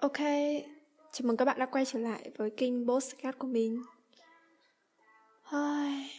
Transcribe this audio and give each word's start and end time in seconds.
Ok, 0.00 0.18
chào 1.12 1.22
mừng 1.26 1.36
các 1.36 1.44
bạn 1.44 1.58
đã 1.58 1.66
quay 1.66 1.84
trở 1.84 1.98
lại 1.98 2.30
với 2.36 2.50
kênh 2.50 2.88
Postcard 2.88 3.38
của 3.38 3.46
mình. 3.46 3.82
Hơi... 5.42 6.10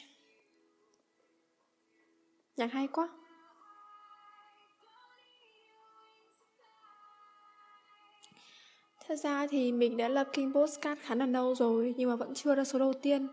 Nhạc 2.57 2.71
hay 2.71 2.88
quá. 2.88 3.09
Thật 9.07 9.15
ra 9.15 9.47
thì 9.47 9.71
mình 9.71 9.98
đã 9.98 10.07
lập 10.07 10.27
kênh 10.34 10.54
Postcard 10.54 11.02
khá 11.02 11.16
là 11.16 11.25
lâu 11.25 11.55
rồi 11.55 11.93
Nhưng 11.98 12.09
mà 12.09 12.16
vẫn 12.16 12.34
chưa 12.34 12.55
ra 12.55 12.63
số 12.63 12.79
đầu 12.79 12.93
tiên. 12.93 13.27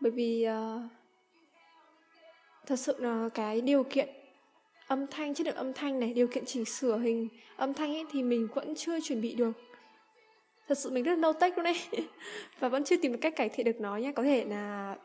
Bởi 0.00 0.10
vì 0.10 0.46
uh, 0.48 0.90
Thật 2.66 2.76
sự 2.76 2.94
là 2.98 3.28
cái 3.34 3.60
điều 3.60 3.84
kiện 3.84 4.23
âm 4.86 5.06
thanh 5.06 5.34
chất 5.34 5.46
lượng 5.46 5.56
âm 5.56 5.72
thanh 5.72 6.00
này 6.00 6.12
điều 6.12 6.26
kiện 6.26 6.44
chỉnh 6.44 6.64
sửa 6.64 6.98
hình 6.98 7.28
âm 7.56 7.74
thanh 7.74 7.94
ấy 7.94 8.04
thì 8.12 8.22
mình 8.22 8.48
vẫn 8.54 8.74
chưa 8.74 9.00
chuẩn 9.00 9.20
bị 9.20 9.34
được. 9.34 9.52
Thật 10.68 10.78
sự 10.78 10.90
mình 10.90 11.04
rất 11.04 11.18
no 11.18 11.32
tech 11.32 11.58
luôn 11.58 11.64
đấy 11.64 11.76
và 12.58 12.68
vẫn 12.68 12.84
chưa 12.84 12.96
tìm 12.96 13.12
được 13.12 13.18
cách 13.20 13.36
cải 13.36 13.48
thiện 13.48 13.66
được 13.66 13.80
nó 13.80 13.96
nhé 13.96 14.12
có 14.12 14.22
thể 14.22 14.44
là 14.44 14.96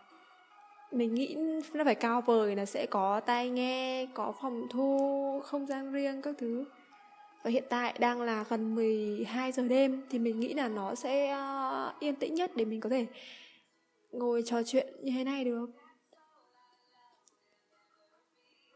mình 0.92 1.16
nghĩ 1.16 1.36
nó 1.74 1.84
phải 1.84 1.96
cao 1.96 2.22
vời 2.22 2.56
là 2.56 2.66
sẽ 2.66 2.86
có 2.86 3.20
tai 3.20 3.50
nghe 3.50 4.06
có 4.14 4.34
phòng 4.42 4.68
thu 4.70 5.42
không 5.46 5.68
gian 5.68 5.92
riêng 5.92 6.22
các 6.22 6.36
thứ. 6.38 6.66
Và 7.44 7.52
hiện 7.52 7.64
tại 7.70 7.94
đang 8.00 8.22
là 8.22 8.46
gần 8.50 8.76
12 8.76 9.52
giờ 9.52 9.64
đêm 9.64 10.02
thì 10.10 10.20
mình 10.20 10.40
nghĩ 10.40 10.54
là 10.54 10.68
nó 10.68 10.96
sẽ 10.96 11.34
uh, 11.34 12.00
yên 12.00 12.16
tĩnh 12.16 12.36
nhất 12.36 12.52
để 12.56 12.66
mình 12.66 12.80
có 12.80 12.90
thể 12.90 13.06
ngồi 14.12 14.44
trò 14.46 14.64
chuyện 14.64 14.88
như 15.02 15.12
thế 15.12 15.24
này 15.24 15.44
được 15.44 15.70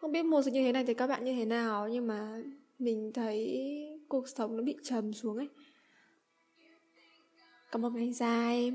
không 0.04 0.12
biết 0.12 0.24
mùa 0.24 0.42
dịch 0.42 0.54
như 0.54 0.64
thế 0.64 0.72
này 0.72 0.84
thì 0.88 0.94
các 0.94 1.08
bạn 1.08 1.26
như 1.26 1.34
thế 1.34 1.46
nào 1.46 1.88
nhưng 1.88 2.08
mà 2.08 2.38
mình 2.80 3.12
thấy 3.14 3.68
cuộc 4.08 4.28
sống 4.28 4.58
nó 4.58 4.64
bị 4.64 4.76
trầm 4.84 5.14
xuống 5.14 5.38
ấy. 5.38 5.50
Có 7.72 7.80
một 7.80 7.90
ngày 7.90 8.14
dài 8.14 8.74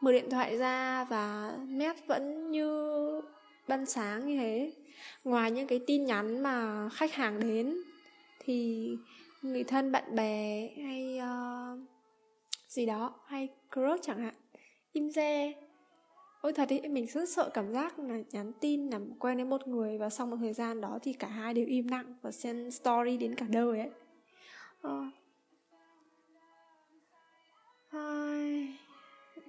mở 0.00 0.12
điện 0.12 0.30
thoại 0.30 0.58
ra 0.58 1.04
và 1.04 1.56
mét 1.68 1.96
vẫn 2.06 2.50
như 2.50 2.90
ban 3.68 3.86
sáng 3.86 4.26
như 4.26 4.36
thế. 4.36 4.72
Ngoài 5.24 5.50
những 5.50 5.66
cái 5.66 5.80
tin 5.86 6.04
nhắn 6.04 6.42
mà 6.42 6.88
khách 6.88 7.12
hàng 7.12 7.40
đến 7.40 7.76
thì 8.38 8.88
người 9.42 9.64
thân 9.64 9.92
bạn 9.92 10.14
bè 10.14 10.70
hay 10.84 11.18
uh, 11.18 11.80
gì 12.68 12.86
đó 12.86 13.14
hay 13.26 13.48
crush 13.74 14.02
chẳng 14.02 14.18
hạn 14.18 14.34
im 14.92 15.10
re 15.10 15.52
Ôi 16.44 16.52
thật 16.52 16.68
ý, 16.68 16.80
mình 16.80 17.06
rất 17.06 17.28
sợ 17.28 17.50
cảm 17.54 17.72
giác 17.72 17.98
là 17.98 18.18
nhắn 18.30 18.52
tin 18.60 18.90
làm 18.90 19.18
quen 19.18 19.36
với 19.36 19.44
một 19.44 19.68
người 19.68 19.98
và 19.98 20.10
sau 20.10 20.26
một 20.26 20.36
thời 20.40 20.52
gian 20.52 20.80
đó 20.80 20.98
thì 21.02 21.12
cả 21.12 21.28
hai 21.28 21.54
đều 21.54 21.66
im 21.66 21.88
lặng 21.88 22.14
và 22.22 22.30
xem 22.30 22.70
story 22.70 23.16
đến 23.16 23.34
cả 23.34 23.46
đời 23.48 23.78
ấy. 23.78 23.90
À. 24.82 25.10
Ai... 27.90 28.78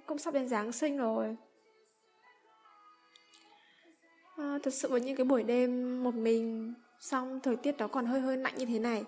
Cũng 0.06 0.18
sắp 0.18 0.34
đến 0.34 0.48
Giáng 0.48 0.72
sinh 0.72 0.96
rồi. 0.96 1.36
À, 4.36 4.58
thật 4.62 4.74
sự 4.74 4.88
với 4.88 5.00
những 5.00 5.16
cái 5.16 5.24
buổi 5.24 5.42
đêm 5.42 6.02
một 6.04 6.14
mình 6.14 6.74
xong 7.00 7.40
thời 7.42 7.56
tiết 7.56 7.76
đó 7.76 7.88
còn 7.88 8.06
hơi 8.06 8.20
hơi 8.20 8.36
lạnh 8.36 8.54
như 8.56 8.66
thế 8.66 8.78
này 8.78 9.04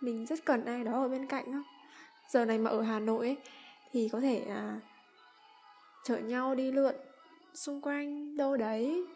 mình 0.00 0.26
rất 0.26 0.44
cần 0.44 0.64
ai 0.64 0.84
đó 0.84 0.92
ở 0.92 1.08
bên 1.08 1.26
cạnh 1.26 1.52
đó. 1.52 1.62
giờ 2.30 2.44
này 2.44 2.58
mà 2.58 2.70
ở 2.70 2.82
Hà 2.82 2.98
Nội 2.98 3.26
ấy, 3.26 3.36
thì 3.92 4.08
có 4.12 4.20
thể 4.20 4.44
à, 4.48 4.80
chở 6.04 6.16
nhau 6.16 6.54
đi 6.54 6.72
lượn 6.72 6.94
xung 7.54 7.80
quanh 7.80 8.36
đâu 8.36 8.56
đấy. 8.56 9.06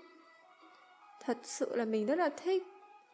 Thật 1.24 1.38
sự 1.42 1.76
là 1.76 1.84
mình 1.84 2.06
rất 2.06 2.18
là 2.18 2.28
thích 2.28 2.62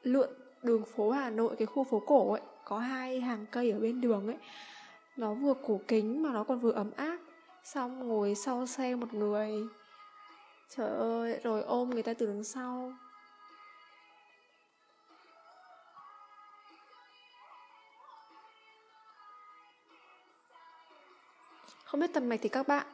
lượn 0.03 0.31
đường 0.63 0.85
phố 0.97 1.11
Hà 1.11 1.31
Nội, 1.31 1.57
cái 1.57 1.67
khu 1.67 1.85
phố 1.85 2.03
cổ 2.07 2.33
ấy. 2.33 2.43
Có 2.65 2.79
hai 2.79 3.21
hàng 3.21 3.47
cây 3.51 3.71
ở 3.71 3.79
bên 3.79 4.01
đường 4.01 4.27
ấy. 4.27 4.37
Nó 5.17 5.35
vừa 5.35 5.55
cổ 5.67 5.81
kính 5.89 6.23
mà 6.23 6.33
nó 6.33 6.45
còn 6.45 6.59
vừa 6.59 6.73
ấm 6.73 6.91
áp. 6.97 7.19
Xong 7.65 8.09
ngồi 8.09 8.35
sau 8.35 8.67
xe 8.67 8.95
một 8.95 9.15
người. 9.15 9.53
Trời 10.77 10.91
ơi, 10.91 11.41
rồi 11.43 11.63
ôm 11.63 11.91
người 11.91 12.03
ta 12.03 12.15
từ 12.15 12.27
đằng 12.27 12.45
sau. 12.45 12.93
Không 21.85 22.01
biết 22.01 22.11
tầm 22.15 22.29
này 22.29 22.39
thì 22.39 22.49
các 22.49 22.69
bạn 22.69 22.87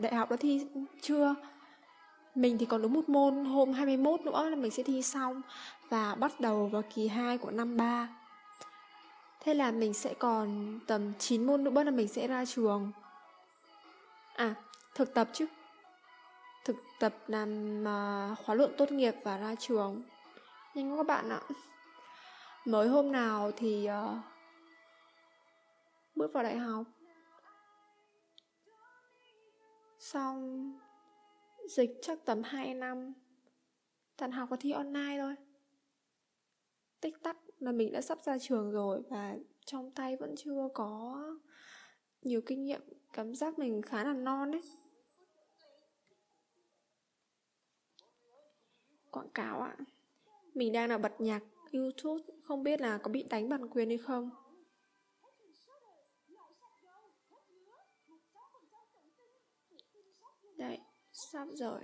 đại 0.00 0.14
học 0.14 0.30
đã 0.30 0.36
thi 0.36 0.66
chưa 1.00 1.34
mình 2.34 2.58
thì 2.58 2.66
còn 2.66 2.82
đúng 2.82 2.92
một 2.92 3.08
môn 3.08 3.44
hôm 3.44 3.72
21 3.72 4.20
nữa 4.20 4.48
là 4.50 4.56
mình 4.56 4.70
sẽ 4.70 4.82
thi 4.82 5.02
xong 5.02 5.42
và 5.88 6.14
bắt 6.14 6.40
đầu 6.40 6.66
vào 6.66 6.82
kỳ 6.94 7.08
2 7.08 7.38
của 7.38 7.50
năm 7.50 7.76
3. 7.76 8.08
Thế 9.40 9.54
là 9.54 9.70
mình 9.70 9.94
sẽ 9.94 10.14
còn 10.14 10.78
tầm 10.86 11.12
9 11.18 11.46
môn 11.46 11.64
nữa 11.64 11.84
là 11.84 11.90
mình 11.90 12.08
sẽ 12.08 12.26
ra 12.26 12.44
trường. 12.44 12.92
À, 14.34 14.54
thực 14.94 15.14
tập 15.14 15.28
chứ. 15.32 15.46
Thực 16.64 16.76
tập 17.00 17.14
làm 17.26 17.80
uh, 17.82 18.38
khóa 18.38 18.54
luận 18.54 18.74
tốt 18.78 18.92
nghiệp 18.92 19.14
và 19.22 19.38
ra 19.38 19.54
trường. 19.54 20.02
Nhanh 20.74 20.92
quá 20.92 20.96
các 20.96 21.06
bạn 21.06 21.28
ạ. 21.28 21.40
Mới 22.64 22.88
hôm 22.88 23.12
nào 23.12 23.50
thì 23.56 23.88
uh, 23.88 24.16
bước 26.14 26.32
vào 26.32 26.42
đại 26.42 26.58
học 26.58 26.84
Xong, 30.12 30.72
Dịch 31.68 31.90
chắc 32.02 32.18
tầm 32.24 32.42
2 32.42 32.74
năm. 32.74 33.12
Toàn 34.16 34.32
học 34.32 34.48
và 34.50 34.56
thi 34.60 34.70
online 34.70 35.16
thôi. 35.18 35.34
Tích 37.00 37.14
tắc 37.22 37.36
là 37.58 37.72
mình 37.72 37.92
đã 37.92 38.00
sắp 38.00 38.18
ra 38.22 38.38
trường 38.38 38.70
rồi 38.70 39.02
Và 39.10 39.36
trong 39.66 39.90
tay 39.90 40.16
vẫn 40.16 40.34
chưa 40.36 40.68
có 40.74 41.22
Nhiều 42.22 42.40
kinh 42.46 42.64
nghiệm, 42.64 42.80
Cảm 43.12 43.34
giác 43.34 43.58
mình 43.58 43.82
khá 43.82 44.04
là 44.04 44.12
non 44.12 44.52
ấy. 44.52 44.62
Quảng 49.10 49.30
cáo 49.34 49.60
ạ, 49.60 49.76
Mình 50.54 50.72
đang 50.72 50.88
là 50.88 50.98
bật 50.98 51.20
nhạc, 51.20 51.42
YouTube, 51.72 52.24
Không 52.42 52.62
biết 52.62 52.80
là 52.80 52.98
có 52.98 53.10
bị 53.10 53.22
đánh 53.22 53.48
bản 53.48 53.68
quyền 53.68 53.88
hay 53.88 53.98
không. 53.98 54.30
Đấy, 60.56 60.78
sắp 61.12 61.48
rồi. 61.54 61.80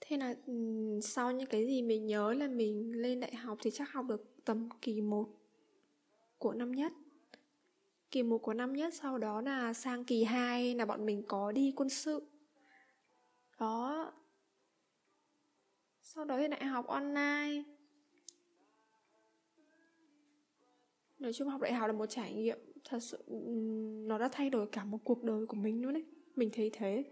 Thế 0.00 0.16
là 0.16 0.34
ừ, 0.46 0.54
sau 1.02 1.32
những 1.32 1.48
cái 1.48 1.66
gì 1.66 1.82
mình 1.82 2.06
nhớ 2.06 2.32
là 2.34 2.48
mình 2.48 2.92
lên 3.02 3.20
đại 3.20 3.34
học 3.34 3.58
thì 3.62 3.70
chắc 3.70 3.92
học 3.92 4.06
được 4.08 4.44
tầm 4.44 4.68
kỳ 4.82 5.00
1 5.00 5.28
của 6.38 6.52
năm 6.52 6.72
nhất. 6.72 6.92
Kỳ 8.10 8.22
1 8.22 8.38
của 8.38 8.54
năm 8.54 8.72
nhất 8.72 8.94
sau 8.94 9.18
đó 9.18 9.40
là 9.40 9.72
sang 9.72 10.04
kỳ 10.04 10.24
2 10.24 10.74
là 10.74 10.86
bọn 10.86 11.06
mình 11.06 11.22
có 11.28 11.52
đi 11.52 11.72
quân 11.76 11.88
sự. 11.88 12.22
Đó. 13.58 14.12
Sau 16.02 16.24
đó 16.24 16.38
thì 16.38 16.48
đại 16.48 16.64
học 16.64 16.86
online. 16.86 17.62
Nói 21.20 21.32
chung 21.32 21.48
học 21.48 21.60
đại 21.60 21.72
học 21.72 21.86
là 21.86 21.92
một 21.92 22.06
trải 22.06 22.34
nghiệm 22.34 22.58
thật 22.84 22.98
sự 23.00 23.24
ừ, 23.26 23.34
nó 24.06 24.18
đã 24.18 24.28
thay 24.32 24.50
đổi 24.50 24.66
cả 24.72 24.84
một 24.84 24.98
cuộc 25.04 25.22
đời 25.22 25.46
của 25.46 25.56
mình 25.56 25.82
luôn 25.82 25.94
đấy. 25.94 26.04
Mình 26.36 26.50
thấy 26.52 26.70
thế. 26.72 27.04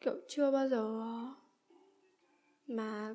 Kiểu 0.00 0.14
chưa 0.28 0.50
bao 0.50 0.68
giờ 0.68 1.04
mà 2.66 3.14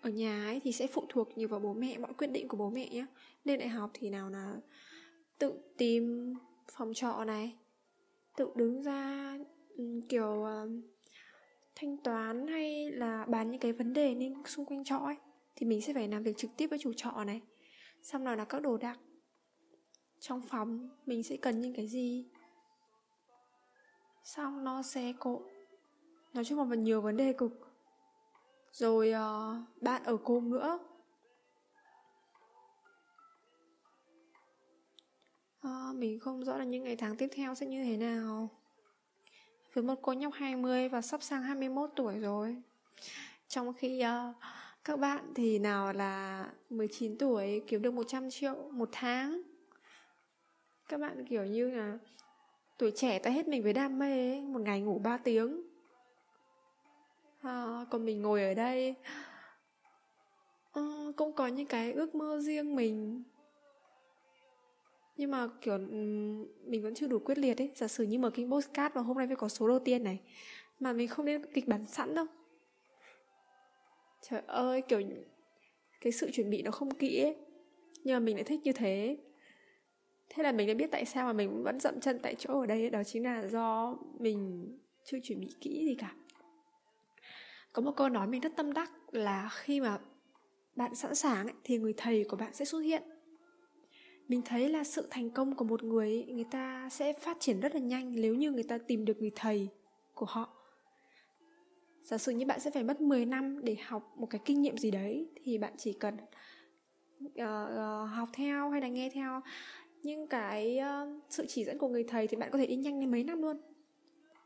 ở 0.00 0.10
nhà 0.10 0.44
ấy 0.46 0.60
thì 0.64 0.72
sẽ 0.72 0.86
phụ 0.86 1.04
thuộc 1.08 1.38
nhiều 1.38 1.48
vào 1.48 1.60
bố 1.60 1.72
mẹ, 1.72 1.98
mọi 1.98 2.14
quyết 2.14 2.26
định 2.26 2.48
của 2.48 2.56
bố 2.56 2.70
mẹ 2.70 2.88
nhé 2.88 3.06
lên 3.44 3.58
đại 3.58 3.68
học 3.68 3.90
thì 3.94 4.10
nào 4.10 4.30
là 4.30 4.60
tự 5.38 5.52
tìm 5.76 6.34
phòng 6.72 6.94
trọ 6.94 7.24
này, 7.24 7.56
tự 8.36 8.50
đứng 8.56 8.82
ra 8.82 9.38
ừ, 9.76 10.00
kiểu 10.08 10.42
ờ, 10.42 10.68
thanh 11.80 11.96
toán 11.96 12.46
hay 12.46 12.90
là 12.90 13.24
bán 13.28 13.50
những 13.50 13.60
cái 13.60 13.72
vấn 13.72 13.92
đề 13.92 14.14
nên 14.14 14.34
xung 14.46 14.66
quanh 14.66 14.84
trọ 14.84 14.96
ấy 14.96 15.16
thì 15.56 15.66
mình 15.66 15.82
sẽ 15.82 15.94
phải 15.94 16.08
làm 16.08 16.22
việc 16.22 16.36
trực 16.36 16.50
tiếp 16.56 16.66
với 16.66 16.78
chủ 16.78 16.92
trọ 16.92 17.24
này. 17.24 17.40
Xong 18.02 18.24
rồi 18.24 18.36
là 18.36 18.44
các 18.44 18.62
đồ 18.62 18.76
đạc 18.76 18.98
trong 20.18 20.42
phòng 20.42 20.88
mình 21.06 21.22
sẽ 21.22 21.36
cần 21.36 21.60
những 21.60 21.74
cái 21.74 21.86
gì? 21.86 22.28
Xong 24.24 24.64
nó 24.64 24.82
xe 24.82 25.12
cộ. 25.18 25.42
Nói 26.34 26.44
chung 26.44 26.58
là 26.58 26.66
còn 26.70 26.82
nhiều 26.82 27.00
vấn 27.00 27.16
đề 27.16 27.32
cực. 27.32 27.52
Rồi 28.72 29.12
uh, 29.12 29.82
bạn 29.82 30.04
ở 30.04 30.16
cùng 30.16 30.50
nữa. 30.50 30.78
Uh, 35.66 35.96
mình 35.96 36.18
không 36.20 36.44
rõ 36.44 36.56
là 36.56 36.64
những 36.64 36.84
ngày 36.84 36.96
tháng 36.96 37.16
tiếp 37.16 37.28
theo 37.32 37.54
sẽ 37.54 37.66
như 37.66 37.84
thế 37.84 37.96
nào 37.96 38.59
với 39.72 39.84
một 39.84 39.94
cô 40.02 40.12
nhóc 40.12 40.32
20 40.32 40.88
và 40.88 41.00
sắp 41.00 41.22
sang 41.22 41.42
21 41.42 41.90
tuổi 41.96 42.18
rồi. 42.18 42.56
Trong 43.48 43.72
khi 43.72 44.02
uh, 44.04 44.36
các 44.84 44.98
bạn 44.98 45.32
thì 45.34 45.58
nào 45.58 45.92
là 45.92 46.46
19 46.70 47.18
tuổi 47.18 47.62
kiếm 47.66 47.82
được 47.82 47.94
100 47.94 48.30
triệu 48.30 48.54
một 48.72 48.88
tháng. 48.92 49.42
các 50.88 51.00
bạn 51.00 51.26
kiểu 51.26 51.44
như 51.44 51.70
là 51.70 51.98
tuổi 52.78 52.92
trẻ 52.96 53.18
ta 53.18 53.30
hết 53.30 53.48
mình 53.48 53.62
với 53.62 53.72
đam 53.72 53.98
mê 53.98 54.32
ấy, 54.32 54.40
một 54.40 54.60
ngày 54.60 54.80
ngủ 54.80 54.98
3 54.98 55.16
tiếng 55.16 55.62
à, 57.42 57.84
còn 57.90 58.04
mình 58.04 58.22
ngồi 58.22 58.42
ở 58.42 58.54
đây 58.54 58.94
à, 60.72 60.82
cũng 61.16 61.32
có 61.32 61.46
những 61.46 61.66
cái 61.66 61.92
ước 61.92 62.14
mơ 62.14 62.40
riêng 62.40 62.76
mình 62.76 63.22
nhưng 65.20 65.30
mà 65.30 65.48
kiểu 65.60 65.78
mình 66.64 66.82
vẫn 66.82 66.94
chưa 66.94 67.06
đủ 67.06 67.18
quyết 67.18 67.38
liệt 67.38 67.60
ấy. 67.60 67.70
Giả 67.74 67.88
sử 67.88 68.04
như 68.04 68.18
mở 68.18 68.30
kênh 68.30 68.50
postcard 68.50 68.94
và 68.94 69.02
hôm 69.02 69.18
nay 69.18 69.26
phải 69.26 69.36
có 69.36 69.48
số 69.48 69.68
đầu 69.68 69.78
tiên 69.78 70.04
này 70.04 70.20
mà 70.78 70.92
mình 70.92 71.08
không 71.08 71.26
nên 71.26 71.46
kịch 71.54 71.68
bản 71.68 71.86
sẵn 71.86 72.14
đâu. 72.14 72.26
Trời 74.22 74.42
ơi 74.46 74.82
kiểu 74.82 75.02
cái 76.00 76.12
sự 76.12 76.30
chuẩn 76.30 76.50
bị 76.50 76.62
nó 76.62 76.70
không 76.70 76.94
kỹ 76.94 77.22
ấy. 77.22 77.36
Nhưng 78.04 78.14
mà 78.14 78.20
mình 78.20 78.36
lại 78.36 78.44
thích 78.44 78.60
như 78.64 78.72
thế. 78.72 79.18
Thế 80.28 80.42
là 80.42 80.52
mình 80.52 80.68
đã 80.68 80.74
biết 80.74 80.90
tại 80.90 81.04
sao 81.04 81.26
mà 81.26 81.32
mình 81.32 81.62
vẫn 81.62 81.80
dậm 81.80 82.00
chân 82.00 82.18
tại 82.18 82.34
chỗ 82.38 82.60
ở 82.60 82.66
đây 82.66 82.90
đó 82.90 83.04
chính 83.04 83.24
là 83.24 83.46
do 83.46 83.98
mình 84.18 84.68
chưa 85.04 85.18
chuẩn 85.22 85.40
bị 85.40 85.48
kỹ 85.60 85.86
gì 85.86 85.94
cả. 85.94 86.14
Có 87.72 87.82
một 87.82 87.92
câu 87.96 88.08
nói 88.08 88.26
mình 88.26 88.40
rất 88.40 88.56
tâm 88.56 88.72
đắc 88.72 88.90
là 89.12 89.50
khi 89.52 89.80
mà 89.80 89.98
bạn 90.76 90.94
sẵn 90.94 91.14
sàng 91.14 91.46
ấy, 91.46 91.54
thì 91.64 91.78
người 91.78 91.94
thầy 91.96 92.24
của 92.24 92.36
bạn 92.36 92.54
sẽ 92.54 92.64
xuất 92.64 92.78
hiện 92.78 93.02
mình 94.30 94.42
thấy 94.44 94.68
là 94.68 94.84
sự 94.84 95.06
thành 95.10 95.30
công 95.30 95.56
của 95.56 95.64
một 95.64 95.82
người 95.82 96.08
ấy, 96.08 96.24
người 96.34 96.44
ta 96.50 96.88
sẽ 96.90 97.12
phát 97.12 97.36
triển 97.40 97.60
rất 97.60 97.74
là 97.74 97.80
nhanh 97.80 98.14
nếu 98.14 98.34
như 98.34 98.52
người 98.52 98.62
ta 98.62 98.78
tìm 98.78 99.04
được 99.04 99.20
người 99.20 99.30
thầy 99.34 99.68
của 100.14 100.26
họ. 100.28 100.48
Giả 102.02 102.18
sử 102.18 102.32
như 102.32 102.46
bạn 102.46 102.60
sẽ 102.60 102.70
phải 102.70 102.84
mất 102.84 103.00
10 103.00 103.24
năm 103.24 103.64
để 103.64 103.76
học 103.84 104.12
một 104.16 104.26
cái 104.30 104.40
kinh 104.44 104.62
nghiệm 104.62 104.78
gì 104.78 104.90
đấy 104.90 105.28
thì 105.44 105.58
bạn 105.58 105.72
chỉ 105.78 105.92
cần 105.92 106.16
uh, 107.24 107.32
uh, 107.34 108.10
học 108.10 108.28
theo 108.32 108.70
hay 108.70 108.80
là 108.80 108.88
nghe 108.88 109.10
theo 109.10 109.40
nhưng 110.02 110.26
cái 110.26 110.78
uh, 110.78 111.22
sự 111.28 111.46
chỉ 111.48 111.64
dẫn 111.64 111.78
của 111.78 111.88
người 111.88 112.04
thầy 112.04 112.26
thì 112.26 112.36
bạn 112.36 112.50
có 112.50 112.58
thể 112.58 112.66
đi 112.66 112.76
nhanh 112.76 113.00
lên 113.00 113.10
mấy 113.10 113.24
năm 113.24 113.42
luôn. 113.42 113.56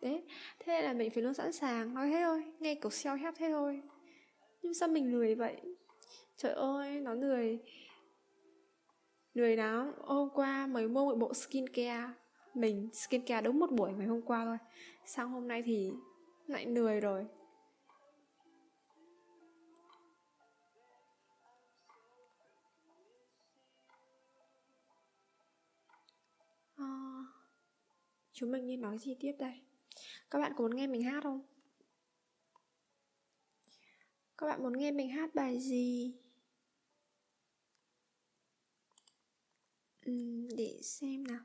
Đấy 0.02 0.22
thế 0.58 0.82
là 0.82 0.92
mình 0.92 1.10
phải 1.10 1.22
luôn 1.22 1.34
sẵn 1.34 1.52
sàng 1.52 1.94
nói 1.94 2.10
thế 2.10 2.20
thôi 2.24 2.44
nghe 2.60 2.74
kiểu 2.74 2.90
self 2.90 3.16
help 3.16 3.34
thế 3.38 3.48
thôi. 3.50 3.82
Nhưng 4.62 4.74
sao 4.74 4.88
mình 4.88 5.12
lười 5.12 5.34
vậy? 5.34 5.56
Trời 6.36 6.52
ơi 6.52 7.00
nó 7.00 7.14
lười 7.14 7.58
lười 9.34 9.56
đó 9.56 9.94
hôm 10.04 10.28
qua 10.34 10.66
mới 10.66 10.88
mua 10.88 11.04
một 11.04 11.18
bộ 11.18 11.34
skincare. 11.34 12.12
Mình 12.54 12.90
skincare 12.92 13.40
đúng 13.40 13.58
một 13.58 13.70
buổi 13.72 13.92
ngày 13.92 14.06
hôm 14.06 14.22
qua 14.22 14.44
thôi. 14.44 14.58
Sang 15.06 15.30
hôm 15.30 15.48
nay 15.48 15.62
thì 15.66 15.90
lại 16.46 16.66
lười 16.66 17.00
rồi. 17.00 17.26
À, 26.76 26.86
chúng 28.32 28.52
mình 28.52 28.66
nên 28.66 28.80
nói 28.80 28.98
gì 28.98 29.16
tiếp 29.20 29.32
đây? 29.38 29.60
Các 30.30 30.38
bạn 30.38 30.52
có 30.56 30.62
muốn 30.62 30.76
nghe 30.76 30.86
mình 30.86 31.02
hát 31.02 31.22
không? 31.22 31.42
Các 34.38 34.46
bạn 34.46 34.62
muốn 34.62 34.72
nghe 34.78 34.90
mình 34.90 35.10
hát 35.10 35.34
bài 35.34 35.60
gì? 35.60 36.14
Uhm, 40.10 40.48
để 40.56 40.78
xem 40.82 41.24
nào. 41.24 41.40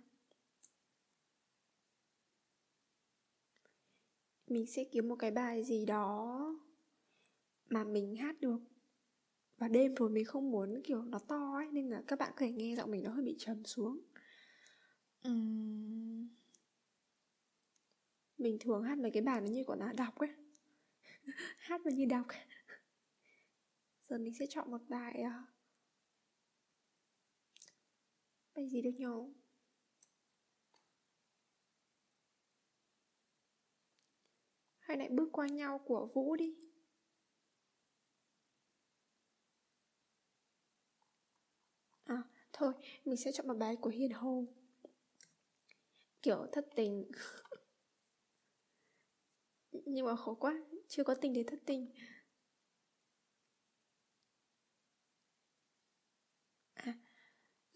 Mình 4.47 4.65
sẽ 4.67 4.83
kiếm 4.83 5.07
một 5.09 5.15
cái 5.15 5.31
bài 5.31 5.63
gì 5.63 5.85
đó 5.85 6.39
mà 7.69 7.83
mình 7.83 8.15
hát 8.15 8.41
được. 8.41 8.59
Và 9.57 9.67
đêm 9.67 9.95
rồi 9.95 10.09
mình 10.09 10.25
không 10.25 10.51
muốn 10.51 10.81
kiểu 10.83 11.01
nó 11.01 11.19
to 11.19 11.53
ấy 11.55 11.67
nên 11.71 11.89
là 11.89 12.03
các 12.07 12.19
bạn 12.19 12.31
có 12.35 12.39
thể 12.39 12.51
nghe 12.51 12.75
giọng 12.75 12.91
mình 12.91 13.03
nó 13.03 13.11
hơi 13.11 13.25
bị 13.25 13.35
trầm 13.39 13.65
xuống. 13.65 13.99
Uhm... 15.27 16.27
mình 18.37 18.57
thường 18.59 18.83
hát 18.83 18.97
mấy 18.97 19.11
cái 19.11 19.23
bài 19.23 19.41
nó 19.41 19.47
như 19.47 19.63
của 19.63 19.75
là 19.75 19.93
đọc 19.93 20.15
ấy. 20.19 20.29
Hát 21.57 21.81
mà 21.85 21.91
như 21.91 22.05
đọc. 22.05 22.27
Giờ 24.09 24.17
mình 24.17 24.33
sẽ 24.33 24.45
chọn 24.49 24.71
một 24.71 24.81
bài 24.89 25.23
uh, 25.25 25.58
bài 28.59 28.69
gì 28.69 28.81
được 28.81 28.95
nhau. 28.97 29.29
hay 34.79 34.97
lại 34.97 35.09
bước 35.09 35.29
qua 35.31 35.47
nhau 35.47 35.79
của 35.85 36.09
vũ 36.13 36.35
đi. 36.35 36.55
À 42.03 42.23
thôi, 42.53 42.73
mình 43.05 43.17
sẽ 43.17 43.31
chọn 43.31 43.47
một 43.47 43.53
bài 43.53 43.75
của 43.75 43.89
hiền 43.89 44.11
hồ. 44.11 44.45
Kiểu 46.21 46.47
thất 46.51 46.67
tình. 46.75 47.11
Nhưng 49.85 50.05
mà 50.05 50.15
khó 50.15 50.33
quá, 50.33 50.63
chưa 50.87 51.03
có 51.03 51.15
tình 51.15 51.33
để 51.33 51.43
thất 51.47 51.59
tình. 51.65 51.91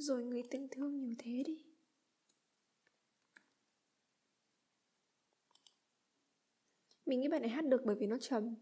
Rồi 0.04 0.24
người 0.24 0.44
tình 0.52 0.68
thương 0.72 1.00
nhiều 1.00 1.16
thế 1.18 1.44
đi. 1.46 1.66
Mình 7.06 7.20
nghĩ 7.20 7.28
bài 7.28 7.40
này 7.40 7.50
hát 7.50 7.66
được 7.66 7.82
bởi 7.86 7.96
vì 7.96 8.08
nó 8.08 8.18
trầm. 8.18 8.56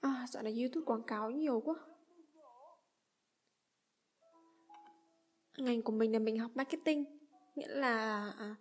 À 0.00 0.26
dạo 0.28 0.42
này 0.42 0.60
youtube 0.60 0.84
quảng 0.84 1.02
cáo 1.06 1.30
nhiều 1.30 1.60
quá. 1.60 1.74
Ngành 5.58 5.82
của 5.82 5.92
mình 5.92 6.12
là 6.12 6.18
mình 6.18 6.38
học 6.38 6.50
marketing 6.54 7.04
nghĩa 7.54 7.68
là 7.68 8.30
à, 8.38 8.56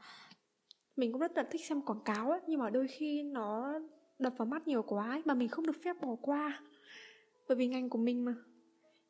mình 0.96 1.12
cũng 1.12 1.22
rất 1.22 1.32
là 1.36 1.48
thích 1.52 1.66
xem 1.66 1.82
quảng 1.82 2.04
cáo 2.06 2.32
ấy, 2.32 2.40
nhưng 2.48 2.60
mà 2.60 2.70
đôi 2.70 2.88
khi 2.88 3.24
nó 3.24 3.80
đập 4.20 4.34
vào 4.38 4.46
mắt 4.46 4.68
nhiều 4.68 4.84
quá 4.84 5.10
ấy, 5.10 5.22
mà 5.26 5.34
mình 5.34 5.50
không 5.50 5.66
được 5.66 5.76
phép 5.84 5.96
bỏ 6.02 6.16
qua 6.22 6.64
bởi 7.48 7.56
vì 7.58 7.68
ngành 7.68 7.90
của 7.90 7.98
mình 7.98 8.26
mà. 8.26 8.36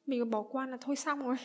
Mình 0.05 0.29
bỏ 0.29 0.41
qua 0.41 0.67
là 0.67 0.77
thôi 0.81 0.95
xong 0.95 1.19
rồi. 1.19 1.35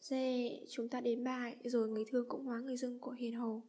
D. 0.00 0.14
chúng 0.70 0.88
ta 0.88 1.00
đến 1.00 1.24
bài 1.24 1.56
rồi 1.64 1.88
người 1.88 2.04
thương 2.08 2.28
cũng 2.28 2.44
hóa 2.44 2.60
người 2.60 2.76
dưng 2.76 2.98
của 3.00 3.10
hiền 3.10 3.34
hồ. 3.34 3.62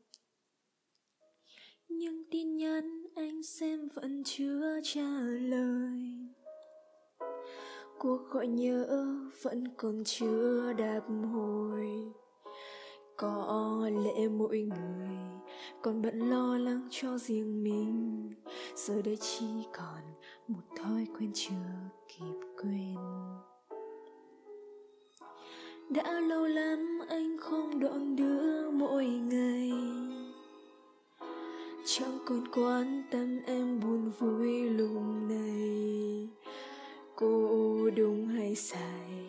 Nhưng 1.90 2.24
tin 2.32 2.56
nhắn 2.56 3.06
anh 3.16 3.44
xem 3.44 3.88
vẫn 3.94 4.24
chưa 4.26 4.80
trả 4.84 5.20
lời. 5.42 6.02
Cuộc 8.00 8.22
gọi 8.30 8.48
nhớ 8.48 9.08
vẫn 9.42 9.64
còn 9.78 10.04
chưa 10.06 10.74
đáp 10.74 11.02
hồi. 11.34 11.88
Có 13.18 13.90
lẽ 14.04 14.28
mỗi 14.28 14.62
người 14.62 15.18
còn 15.82 16.02
bận 16.02 16.20
lo 16.30 16.58
lắng 16.58 16.88
cho 16.92 17.18
riêng 17.18 17.64
mình 17.64 18.30
giờ 18.76 19.02
đây 19.02 19.18
chỉ 19.22 19.46
còn 19.74 20.02
một 20.48 20.62
thói 20.78 21.08
quen 21.20 21.32
chưa 21.34 21.54
kịp 22.08 22.48
quên. 22.62 22.96
Đã 25.90 26.20
lâu 26.20 26.48
lắm 26.48 27.00
anh 27.10 27.38
không 27.40 27.80
đón 27.80 28.16
đưa 28.16 28.72
mỗi 28.72 29.06
ngày. 29.06 29.72
Chẳng 31.86 32.20
còn 32.26 32.48
quan 32.54 33.04
tâm 33.12 33.40
em 33.46 33.80
buồn 33.80 34.12
vui 34.20 34.70
lúc 34.70 35.02
này. 35.30 36.28
Cô 37.16 37.90
đúng 37.96 38.28
hay 38.28 38.56
sai, 38.56 39.28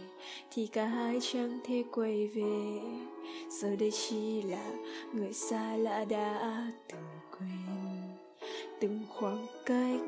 thì 0.51 0.67
cả 0.67 0.85
hai 0.85 1.19
chẳng 1.23 1.59
thể 1.65 1.85
quay 1.93 2.29
về. 2.29 2.81
Giờ 3.51 3.77
đây 3.77 3.91
chỉ 3.91 4.43
là 4.43 4.73
người 5.13 5.33
xa 5.33 5.77
lạ 5.77 6.05
đã 6.05 6.73
từng 6.89 7.03
từng 7.03 7.12
khoảng 9.23 9.47
cách 9.67 10.01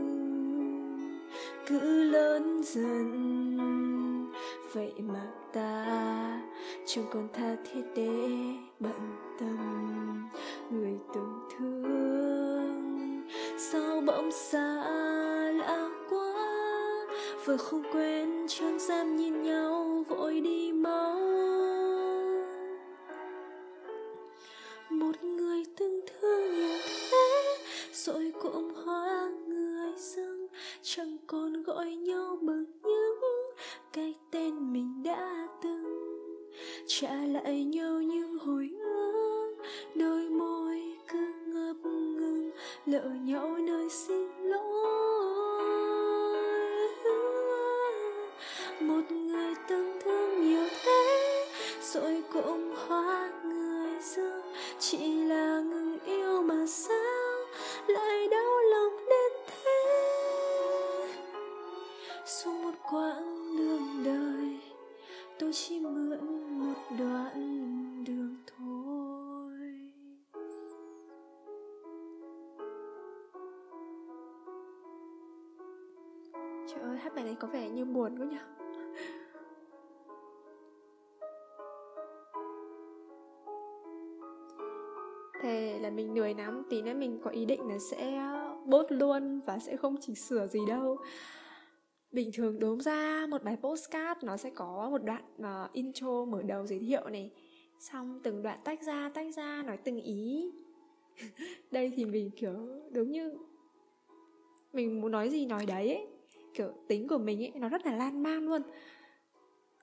cứ 1.66 2.04
lớn 2.04 2.62
dần. 2.64 3.10
Vậy 4.72 4.92
mà 4.98 5.26
ta 5.52 5.86
chẳng 6.86 7.04
còn 7.12 7.28
tha 7.32 7.56
thiết 7.64 7.82
để 7.96 8.28
bận 8.80 9.16
tâm. 9.40 10.28
Người 10.70 10.98
từng 11.14 11.40
thương, 11.58 13.22
sao 13.58 14.00
bỗng 14.06 14.30
xa 14.32 14.84
lạ 15.52 15.88
quá, 16.10 16.34
vừa 17.44 17.56
không 17.56 17.82
quên 17.92 18.33
suốt 62.26 62.52
một 62.52 62.74
quãng 62.90 63.56
đường 63.56 64.04
đời. 64.04 64.60
Tôi 65.38 65.52
chỉ 65.52 65.80
mượn 65.80 66.18
một 66.58 66.74
đoạn 66.98 67.34
đường 68.04 68.36
thôi. 68.56 69.50
Trời 76.68 76.82
ơi, 76.82 76.96
hát 76.96 77.14
bài 77.14 77.24
này 77.24 77.36
có 77.40 77.48
vẻ 77.48 77.70
như 77.70 77.84
buồn 77.84 78.18
quá 78.18 78.26
nhỉ? 78.26 78.36
Thề 85.42 85.78
là 85.78 85.90
mình 85.90 86.14
lười 86.14 86.34
lắm, 86.34 86.62
Tí 86.70 86.82
nữa 86.82 86.94
mình 86.94 87.20
có 87.24 87.30
ý 87.30 87.44
định 87.44 87.68
là 87.68 87.78
sẽ 87.78 88.30
bốt 88.64 88.86
luôn 88.88 89.40
Và 89.46 89.58
sẽ 89.58 89.76
không 89.76 89.96
chỉnh 90.00 90.14
sửa 90.14 90.46
gì 90.46 90.60
đâu. 90.68 90.98
Bình 92.14 92.30
thường 92.32 92.58
đốm 92.58 92.80
ra 92.80 93.26
một 93.30 93.44
bài 93.44 93.56
postcard 93.62 94.24
Nó 94.24 94.36
sẽ 94.36 94.50
có 94.50 94.88
một 94.90 95.04
đoạn 95.04 95.24
uh, 95.42 95.72
intro 95.72 96.24
mở 96.24 96.42
đầu 96.42 96.66
giới 96.66 96.78
thiệu 96.78 97.08
này. 97.08 97.30
Xong 97.78 98.20
từng 98.22 98.42
đoạn 98.42 98.58
tách 98.64 98.82
ra 98.82 99.10
tách 99.14 99.34
ra 99.34 99.62
Nói 99.66 99.76
từng 99.84 100.00
ý. 100.00 100.50
Đây 101.70 101.92
thì 101.96 102.04
mình 102.04 102.30
kiểu 102.36 102.54
đúng 102.92 103.10
như 103.10 103.38
Mình 104.72 105.00
muốn 105.00 105.12
nói 105.12 105.30
gì 105.30 105.46
nói 105.46 105.66
đấy 105.66 105.88
ấy. 105.88 106.06
Kiểu 106.54 106.70
tính 106.88 107.08
của 107.08 107.18
mình 107.18 107.42
ấy 107.42 107.52
Nó 107.54 107.68
rất 107.68 107.86
là 107.86 107.96
lan 107.96 108.22
man 108.22 108.46
luôn. 108.46 108.62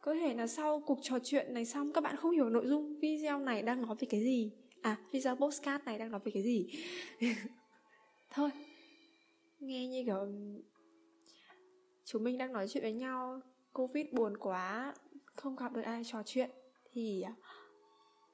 Có 0.02 0.14
thể 0.14 0.34
là 0.34 0.48
sau 0.48 0.80
cuộc 0.86 1.00
trò 1.02 1.20
chuyện 1.24 1.54
này 1.54 1.66
xong 1.66 1.94
các 1.94 2.02
bạn 2.02 2.16
không 2.16 2.32
hiểu 2.32 2.50
nội 2.50 2.68
dung 2.68 3.00
video 3.00 3.40
này 3.40 3.62
đang 3.62 3.82
nói 3.82 3.96
về 4.00 4.08
cái 4.12 4.20
gì. 4.20 4.52
À 4.82 4.98
video 5.12 5.36
postcard 5.36 5.86
này 5.86 5.98
đang 5.98 6.12
nói 6.12 6.20
về 6.24 6.32
cái 6.32 6.44
gì. 6.44 6.68
Thôi 8.34 8.50
nghe 9.60 9.88
như 9.88 10.04
kiểu 10.06 10.28
chúng 12.12 12.24
mình 12.24 12.38
đang 12.38 12.54
nói 12.54 12.68
chuyện 12.68 12.84
với 12.84 12.94
nhau. 12.94 13.42
Covid 13.74 14.06
buồn 14.14 14.38
quá, 14.38 14.94
không 15.26 15.56
gặp 15.56 15.74
được 15.74 15.82
ai 15.82 16.04
trò 16.06 16.24
chuyện. 16.26 16.50
Thì 16.92 17.22
à, 17.22 17.36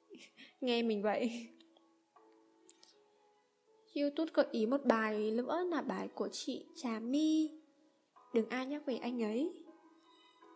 nghe 0.62 0.84
mình 0.84 1.02
vậy. 1.02 1.48
Youtube 3.96 4.32
gợi 4.34 4.46
ý 4.52 4.66
một 4.66 4.86
bài 4.86 5.32
nữa 5.32 5.64
là 5.72 5.82
bài 5.82 6.08
của 6.16 6.30
chị 6.32 6.66
trà 6.76 7.00
my. 7.00 7.50
Đừng 8.34 8.50
ai 8.50 8.66
nhắc 8.66 8.86
về 8.86 8.96
anh 8.96 9.24
ấy. 9.24 9.64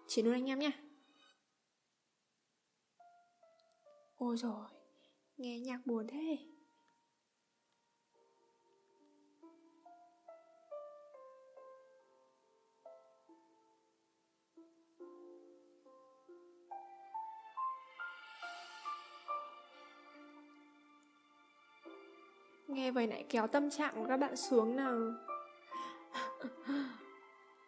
Chỉ 0.08 0.22
luôn 0.22 0.34
anh 0.34 0.46
em 0.46 0.60
nha. 0.60 0.72
Ôi 4.16 4.38
rồi 4.38 4.66
Nghe 5.38 5.60
nhạc 5.60 5.86
buồn 5.86 6.08
thế. 6.08 6.38
Nghe 22.72 22.92
vậy 22.92 23.08
lại 23.08 23.26
kéo 23.30 23.48
tâm 23.48 23.70
trạng 23.70 23.96
của 23.96 24.06
các 24.08 24.18
bạn 24.18 24.36
xuống 24.36 24.76
nào. 24.76 25.14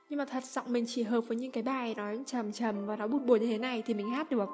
Nhưng 0.09 0.17
mà 0.17 0.25
thật 0.25 0.43
giọng 0.43 0.73
mình 0.73 0.85
chỉ 0.87 1.03
hợp 1.03 1.21
với 1.21 1.37
những 1.37 1.51
cái 1.51 1.63
bài 1.63 1.93
nó 1.97 2.11
trầm 2.25 2.51
trầm 2.51 2.85
và 2.85 2.95
nó 2.95 3.07
buồn 3.07 3.25
buồn 3.25 3.39
như 3.39 3.47
thế 3.47 3.57
này 3.57 3.83
thì 3.85 3.93
mình 3.93 4.09
hát 4.09 4.31
được. 4.31 4.49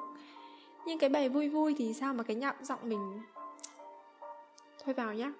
Nhưng 0.86 0.98
cái 0.98 1.10
bài 1.10 1.28
vui 1.28 1.48
vui 1.48 1.74
thì 1.78 1.94
sao 1.94 2.14
mà 2.14 2.22
cái 2.22 2.36
nhạc 2.36 2.56
giọng 2.62 2.88
mình? 2.88 3.20
Thôi 4.84 4.94
vào 4.94 5.14
nhá. 5.14 5.32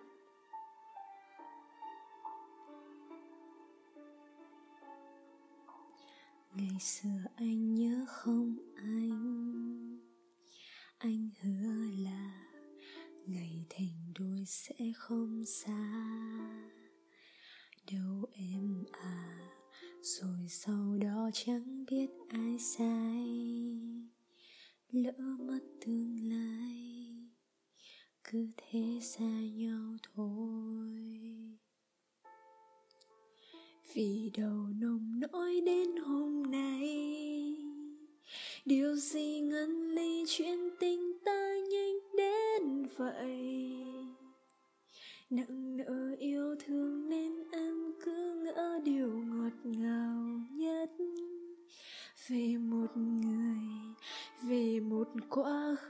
Ngày 6.54 6.78
xưa 6.80 7.08
anh 7.36 7.74
nhớ 7.74 8.04
không 8.08 8.56
anh? 8.76 9.98
Anh 10.98 11.30
hứa 11.42 11.70
là 12.04 12.49
ngày 13.30 13.64
thành 13.70 14.12
đôi 14.18 14.44
sẽ 14.46 14.92
không 14.96 15.44
xa. 15.44 15.92
Đâu 17.92 18.24
em 18.32 18.84
à 18.92 19.50
rồi 20.02 20.48
sau 20.48 20.96
đó 21.00 21.30
chẳng 21.32 21.84
biết 21.90 22.10
ai 22.28 22.58
sai. 22.58 23.26
Lỡ 24.90 25.36
mất 25.38 25.60
tương 25.86 26.28
lai, 26.30 27.16
cứ 28.24 28.50
thế 28.56 28.98
xa 29.02 29.40
nhau 29.54 29.96
thôi. 30.14 30.90
Vì 33.94 34.30
đầu 34.38 34.66
nồng 34.80 35.20
nỗi 35.20 35.60
đến 35.66 35.96
hôm 35.96 36.42
nay, 36.50 36.88
điều 38.64 38.96
gì 38.96 39.40
ngăn 39.40 39.90
ly 39.90 40.24
chuyện 40.28 40.58
tình 40.80 41.18
ta 41.24 41.59
nặng 45.30 45.76
nợ, 45.76 46.16
yêu 46.18 46.54
thương 46.66 47.08
nên 47.08 47.32
em 47.52 47.74
cứ 48.04 48.42
ngỡ 48.44 48.80
điều 48.84 49.08
ngọt 49.08 49.52
ngào 49.64 50.40
nhất. 50.50 50.90
Về 52.28 52.56
một 52.56 52.96
người, 52.96 53.56
về 54.42 54.80
một 54.80 55.08
quá 55.28 55.76
khứ 55.80 55.89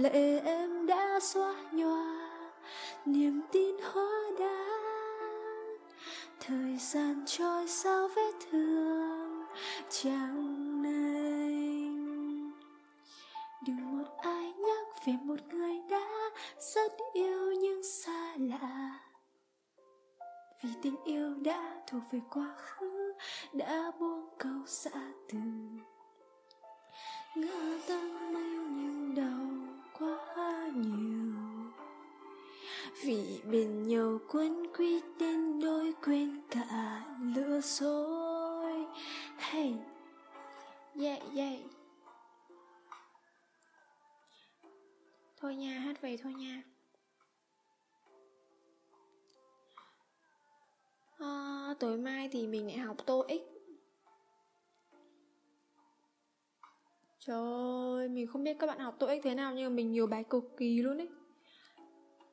lệ 0.00 0.40
em 0.44 0.86
đã 0.86 1.20
xóa 1.20 1.54
nhòa 1.72 2.30
niềm 3.04 3.40
tin 3.52 3.76
hóa 3.92 4.10
đá 4.38 4.66
thời 6.40 6.76
gian 6.78 7.24
trôi 7.26 7.68
sao 7.68 8.08
vết 8.16 8.32
thương 8.50 9.46
chẳng 9.90 10.82
nành 10.82 12.50
đừng 13.66 13.98
một 13.98 14.16
ai 14.18 14.52
nhắc 14.52 14.86
về 15.06 15.12
một 15.22 15.40
người 15.50 15.74
đã 15.90 16.30
rất 16.74 16.92
yêu 17.12 17.52
nhưng 17.60 17.82
xa 17.82 18.34
lạ. 18.38 19.00
Vì 20.62 20.70
tình 20.82 21.04
yêu 21.04 21.34
đã 21.34 21.82
thuộc 21.86 22.02
về 22.10 22.20
quá 22.30 22.54
khứ, 22.56 23.12
đã 23.52 23.92
buông 24.00 24.28
câu 24.38 24.62
xã 24.66 25.12
từ. 25.28 25.38
Ngỡ 27.34 27.78
tâm 27.88 28.32
yêu 28.32 28.49
vì 33.04 33.40
bên 33.50 33.82
nhau 33.88 34.18
quấn 34.28 34.66
quýt 34.76 35.04
đến 35.18 35.60
đôi 35.60 35.94
quên 36.04 36.40
cả 36.50 37.04
lửa 37.34 37.60
dối 37.62 38.86
hey 39.36 39.74
yeah 41.00 41.22
yeah. 41.36 41.60
Thôi 45.36 45.56
nha 45.56 45.78
hát 45.78 46.00
về 46.00 46.16
thôi 46.16 46.32
nha. 46.32 46.62
À, 51.18 51.74
tối 51.80 51.98
mai 51.98 52.28
thì 52.32 52.46
mình 52.46 52.66
lại 52.66 52.76
học 52.76 52.96
tô 53.06 53.24
ích 53.28 53.42
trời 57.18 57.36
ơi 57.98 58.08
mình 58.08 58.26
không 58.26 58.44
biết 58.44 58.56
các 58.58 58.66
bạn 58.66 58.78
học 58.78 58.96
tô 58.98 59.06
ích 59.06 59.20
thế 59.24 59.34
nào 59.34 59.54
nhưng 59.54 59.64
mà 59.64 59.74
mình 59.74 59.92
nhiều 59.92 60.06
bài 60.06 60.24
cực 60.30 60.44
kỳ 60.56 60.82
luôn 60.82 60.98
ấy 60.98 61.08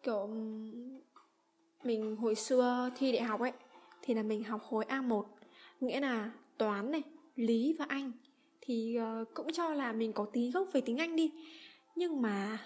kiểu 0.07 0.29
mình 1.83 2.15
hồi 2.15 2.35
xưa 2.35 2.89
thi 2.95 3.11
đại 3.11 3.21
học 3.21 3.39
ấy 3.41 3.51
thì 4.01 4.13
là 4.13 4.23
mình 4.23 4.43
học 4.43 4.61
khối 4.69 4.85
A1 4.85 5.23
nghĩa 5.79 5.99
là 5.99 6.31
toán 6.57 6.91
này 6.91 7.03
lý 7.35 7.75
và 7.79 7.85
anh. 7.89 8.11
Thì 8.61 8.95
ờ, 8.95 9.25
cũng 9.33 9.51
cho 9.53 9.73
là 9.73 9.91
mình 9.91 10.13
có 10.13 10.25
tí 10.25 10.51
gốc 10.51 10.67
về 10.73 10.81
tiếng 10.81 10.97
Anh 10.97 11.15
đi. 11.15 11.31
Nhưng 11.95 12.21
mà 12.21 12.59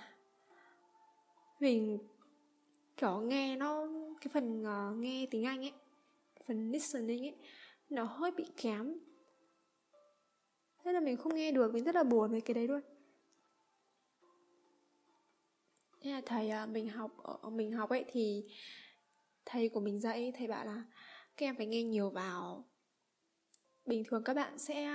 mình 1.59 1.97
kiểu 2.97 3.19
nghe 3.19 3.55
nó 3.55 3.87
cái 4.21 4.27
phần 4.33 4.63
uh, 4.63 4.97
nghe 4.97 5.25
tiếng 5.31 5.43
Anh 5.43 5.61
ấy 5.61 5.73
phần 6.47 6.71
listening 6.71 7.23
ấy 7.23 7.35
nó 7.89 8.03
hơi 8.03 8.31
bị 8.31 8.45
kém. 8.57 8.99
Thế 10.83 10.93
là 10.93 10.99
mình 10.99 11.17
không 11.17 11.35
nghe 11.35 11.51
được 11.51 11.73
mình 11.73 11.83
rất 11.83 11.95
là 11.95 12.03
buồn 12.03 12.31
với 12.31 12.41
cái 12.41 12.53
đấy 12.53 12.67
luôn. 12.67 12.81
Thế 16.01 16.11
là 16.11 16.21
thầy 16.25 16.49
à, 16.49 16.65
mình 16.65 16.89
học 16.89 17.11
ở 17.23 17.49
mình 17.49 17.71
học 17.71 17.89
ấy 17.89 18.05
thì 18.11 18.43
thầy 19.45 19.69
của 19.69 19.79
mình 19.79 19.99
dạy 19.99 20.33
thầy 20.37 20.47
bảo 20.47 20.65
là 20.65 20.83
các 21.37 21.45
em 21.45 21.55
phải 21.55 21.65
nghe 21.65 21.83
nhiều 21.83 22.09
vào. 22.09 22.65
Bình 23.85 24.03
thường 24.07 24.23
các 24.23 24.33
bạn 24.33 24.57
sẽ 24.57 24.89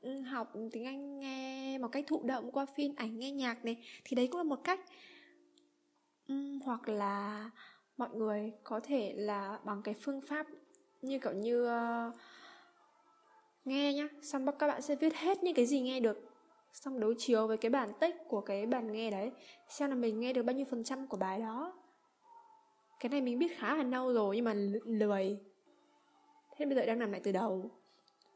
ừ, 0.00 0.20
học 0.20 0.52
tiếng 0.72 0.84
Anh 0.84 1.20
nghe 1.20 1.78
một 1.78 1.88
cách 1.88 2.04
thụ 2.06 2.22
động 2.22 2.50
qua 2.52 2.66
phim 2.66 2.94
ảnh 2.96 3.18
nghe 3.18 3.30
nhạc 3.30 3.64
này 3.64 3.84
thì 4.04 4.14
đấy 4.14 4.28
cũng 4.30 4.38
là 4.38 4.44
một 4.44 4.64
cách. 4.64 4.80
Uhm, 6.32 6.60
hoặc 6.60 6.88
là 6.88 7.50
mọi 7.96 8.08
người 8.14 8.52
có 8.64 8.80
thể 8.80 9.14
là 9.16 9.58
bằng 9.64 9.82
cái 9.82 9.94
phương 10.00 10.20
pháp 10.20 10.46
như 11.02 11.18
kiểu 11.18 11.32
như 11.32 11.64
uh, 11.64 12.14
nghe 13.64 13.92
nhá 13.92 14.08
xong 14.22 14.46
các 14.58 14.66
bạn 14.66 14.82
sẽ 14.82 14.96
viết 14.96 15.14
hết 15.14 15.42
những 15.42 15.54
cái 15.54 15.66
gì 15.66 15.80
nghe 15.80 16.00
được 16.00 16.33
xong 16.74 17.00
đối 17.00 17.14
chiếu 17.18 17.46
với 17.46 17.56
cái 17.56 17.70
bản 17.70 17.90
tích 18.00 18.16
của 18.28 18.40
cái 18.40 18.66
bản 18.66 18.92
nghe 18.92 19.10
đấy 19.10 19.32
xem 19.68 19.90
là 19.90 19.96
mình 19.96 20.20
nghe 20.20 20.32
được 20.32 20.42
bao 20.42 20.56
nhiêu 20.56 20.66
phần 20.70 20.84
trăm 20.84 21.06
của 21.06 21.16
bài 21.16 21.40
đó. 21.40 21.72
Cái 23.00 23.10
này 23.10 23.20
mình 23.20 23.38
biết 23.38 23.58
khá 23.58 23.76
là 23.76 23.82
lâu 23.82 24.12
rồi 24.12 24.36
nhưng 24.36 24.44
mà 24.44 24.54
lười. 24.84 25.40
Thế 26.56 26.66
bây 26.66 26.74
giờ 26.74 26.86
đang 26.86 27.00
làm 27.00 27.12
lại 27.12 27.20
từ 27.24 27.32
đầu. 27.32 27.70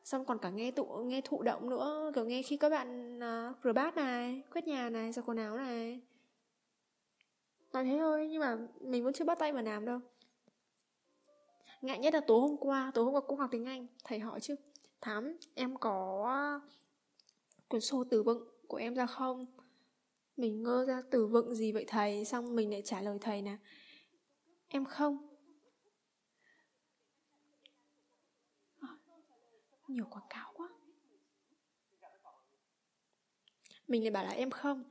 Xong 0.04 0.24
còn 0.24 0.38
cả 0.38 0.50
nghe 0.50 0.70
tụ 0.70 0.84
nghe 0.84 1.20
thụ 1.20 1.42
động 1.42 1.70
nữa 1.70 2.12
kiểu 2.14 2.24
nghe 2.24 2.42
khi 2.42 2.56
các 2.56 2.68
bạn 2.68 3.18
uh, 3.18 3.56
rửa 3.64 3.72
bát 3.72 3.96
này 3.96 4.42
quét 4.52 4.66
nhà 4.66 4.90
này 4.90 5.12
giặt 5.12 5.24
quần 5.28 5.36
áo 5.36 5.56
này. 5.56 6.00
Nói 7.72 7.84
thế 7.84 7.96
thôi 7.98 8.28
nhưng 8.30 8.40
mà 8.40 8.56
mình 8.80 9.04
vẫn 9.04 9.12
chưa 9.12 9.24
bắt 9.24 9.38
tay 9.38 9.52
vào 9.52 9.62
làm 9.62 9.84
đâu. 9.84 10.00
Ngại 11.82 11.98
nhất 11.98 12.14
là 12.14 12.20
tối 12.20 12.40
hôm 12.40 12.56
qua 12.56 12.90
tối 12.94 13.04
hôm 13.04 13.14
qua 13.14 13.20
cũng 13.20 13.38
học 13.38 13.48
tiếng 13.52 13.64
anh 13.64 13.86
thầy 14.04 14.18
hỏi 14.18 14.40
chứ. 14.40 14.54
Thắm 15.00 15.36
em 15.54 15.76
có 15.76 16.60
cuốn 17.68 17.80
sổ 17.80 18.04
từ 18.10 18.22
vựng 18.22 18.48
của 18.68 18.76
em 18.76 18.94
ra 18.94 19.06
không? 19.06 19.46
Mình 20.36 20.62
ngơ 20.62 20.84
ra 20.88 21.02
từ 21.10 21.26
vựng 21.26 21.54
gì 21.54 21.72
vậy 21.72 21.84
thầy? 21.88 22.24
Xong 22.24 22.56
mình 22.56 22.70
lại 22.70 22.82
trả 22.84 23.00
lời 23.00 23.18
thầy 23.20 23.42
nè. 23.42 23.56
Em 24.68 24.84
không. 24.84 25.38
À, 28.80 28.88
nhiều 29.88 30.04
quảng 30.10 30.26
cáo 30.30 30.52
quá. 30.54 30.68
Mình 33.88 34.02
lại 34.02 34.10
bảo 34.10 34.24
là 34.24 34.30
em 34.30 34.50
không. 34.50 34.84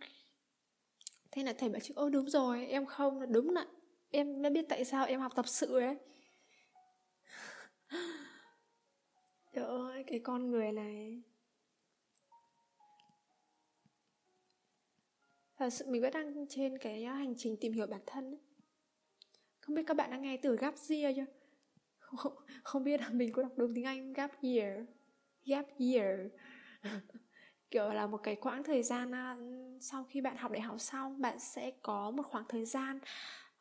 Thế 1.32 1.44
là 1.44 1.54
thầy 1.58 1.70
bảo 1.70 1.80
chứ 1.80 1.94
ô 1.96 2.10
đúng 2.10 2.30
rồi 2.30 2.68
em 2.68 2.86
không 2.86 3.20
là 3.20 3.26
đúng 3.26 3.50
là 3.50 3.66
em 4.10 4.42
đã 4.42 4.50
biết 4.50 4.66
tại 4.70 4.86
sao 4.86 5.06
em 5.06 5.20
học 5.20 5.32
tập 5.36 5.48
sự 5.48 5.80
ấy. 5.80 5.98
Trời 9.54 9.66
ơi 9.66 10.04
cái 10.08 10.20
con 10.20 10.52
người 10.52 10.72
này. 10.72 11.22
Và 15.58 15.70
sự 15.70 15.86
mình 15.88 16.02
vẫn 16.02 16.14
đang 16.14 16.46
trên 16.50 16.78
cái 16.78 17.04
à, 17.04 17.14
hành 17.14 17.34
trình 17.38 17.58
tìm 17.62 17.74
hiểu 17.74 17.88
bản 17.88 18.02
thân 18.06 18.26
ấy. 18.26 18.40
không 19.60 19.76
biết 19.76 19.84
các 19.88 19.98
bạn 19.98 20.12
đã 20.12 20.18
nghe 20.18 20.38
từ 20.38 20.56
gap 20.56 20.76
year 20.90 21.16
chưa? 21.16 21.26
Không, 22.00 22.34
không 22.64 22.84
biết 22.84 23.00
là 23.02 23.10
mình 23.10 23.32
có 23.32 23.44
đọc 23.44 23.52
đúng 23.56 23.74
tiếng 23.76 23.86
anh 23.86 24.14
gap 24.14 24.32
year. 24.42 24.84
Gap 25.46 25.66
year. 25.80 26.20
Kiểu 27.72 27.90
là 27.90 28.08
một 28.08 28.18
cái 28.24 28.36
quãng 28.36 28.64
thời 28.64 28.84
gian 28.84 29.12
à, 29.14 29.38
sau 29.82 30.04
khi 30.04 30.22
bạn 30.22 30.38
học 30.38 30.52
đại 30.52 30.62
học 30.62 30.82
xong 30.82 31.22
bạn 31.22 31.40
sẽ 31.40 31.72
có 31.82 32.12
một 32.12 32.24
khoảng 32.24 32.46
thời 32.50 32.66
gian 32.66 33.00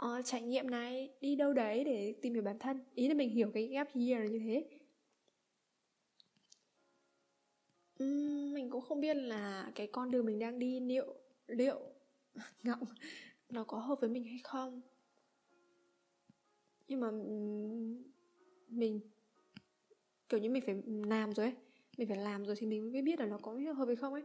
uh, 0.04 0.24
trải 0.24 0.42
nghiệm 0.42 0.70
này 0.70 1.10
đi 1.20 1.36
đâu 1.36 1.52
đấy 1.52 1.84
để 1.84 2.14
tìm 2.22 2.34
hiểu 2.34 2.42
bản 2.42 2.58
thân. 2.58 2.80
Ý 2.94 3.08
là 3.08 3.14
mình 3.14 3.30
hiểu 3.30 3.50
cái 3.54 3.66
gap 3.66 3.88
year 3.94 4.20
là 4.20 4.26
như 4.26 4.38
thế. 4.38 4.68
Uhm, 8.04 8.52
mình 8.54 8.70
cũng 8.70 8.80
không 8.80 9.00
biết 9.00 9.16
là 9.16 9.72
cái 9.74 9.86
con 9.86 10.10
đường 10.10 10.26
mình 10.26 10.38
đang 10.38 10.58
đi 10.58 10.80
liệu 10.80 11.14
liệu 11.46 11.80
ngọng 12.62 12.84
nó 13.48 13.64
có 13.64 13.78
hợp 13.78 14.00
với 14.00 14.10
mình 14.10 14.24
hay 14.24 14.40
không? 14.44 14.80
Nhưng 16.88 17.00
mà 17.00 17.10
mình 18.68 19.00
kiểu 20.28 20.40
như 20.40 20.50
mình 20.50 20.62
phải 20.66 20.82
làm 20.86 21.32
rồi 21.34 21.46
ấy 21.46 21.54
mình 21.96 22.08
phải 22.08 22.16
làm 22.16 22.44
rồi 22.44 22.56
thì 22.58 22.66
mình 22.66 22.92
mới 22.92 23.02
biết 23.02 23.20
là 23.20 23.26
nó 23.26 23.38
có 23.38 23.52
hợp 23.76 23.86
hay 23.86 23.96
không 23.96 24.12
ấy. 24.12 24.22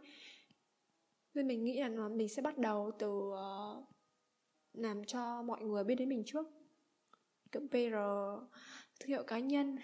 Nên 1.34 1.48
mình 1.48 1.64
nghĩ 1.64 1.80
là 1.80 1.90
nó, 1.90 2.10
mình 2.10 2.30
sẽ 2.30 2.42
bắt 2.42 2.58
đầu 2.58 2.92
từ 3.00 3.08
uh, 3.08 3.86
làm 4.74 5.04
cho 5.04 5.42
mọi 5.42 5.62
người 5.62 5.84
biết 5.84 5.96
đến 5.96 6.10
mình 6.10 6.24
trước. 6.26 6.48
Kiểu 7.52 7.62
PR 7.72 7.96
thương 9.00 9.08
hiệu 9.08 9.24
cá 9.24 9.40
nhân. 9.40 9.78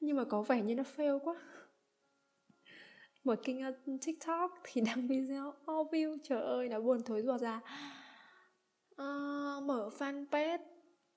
Nhưng 0.00 0.16
mà 0.16 0.24
có 0.24 0.42
vẻ 0.42 0.62
như 0.62 0.74
nó 0.74 0.82
fail 0.96 1.18
quá 1.18 1.34
mở 3.24 3.36
kênh 3.36 3.56
tiktok 4.06 4.60
thì 4.62 4.80
đăng 4.80 5.06
video 5.06 5.54
all 5.66 5.80
view 5.90 6.18
trời 6.22 6.42
ơi 6.42 6.68
nó 6.68 6.80
buồn 6.80 7.02
thối 7.02 7.22
ruột 7.22 7.40
ra. 7.40 7.60
À, 8.96 9.06
mở 9.62 9.90
fanpage 9.98 10.58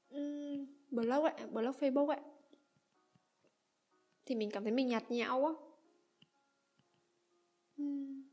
um, 0.09 0.65
blog 0.91 1.23
ấy 1.23 1.47
blog 1.51 1.75
facebook 1.79 2.07
ấy. 2.07 2.19
Thì 4.25 4.35
mình 4.35 4.49
cảm 4.51 4.63
thấy 4.63 4.71
mình 4.71 4.87
nhạt 4.87 5.11
nhẽo 5.11 5.39
quá 5.39 5.53
uhm. 7.81 8.23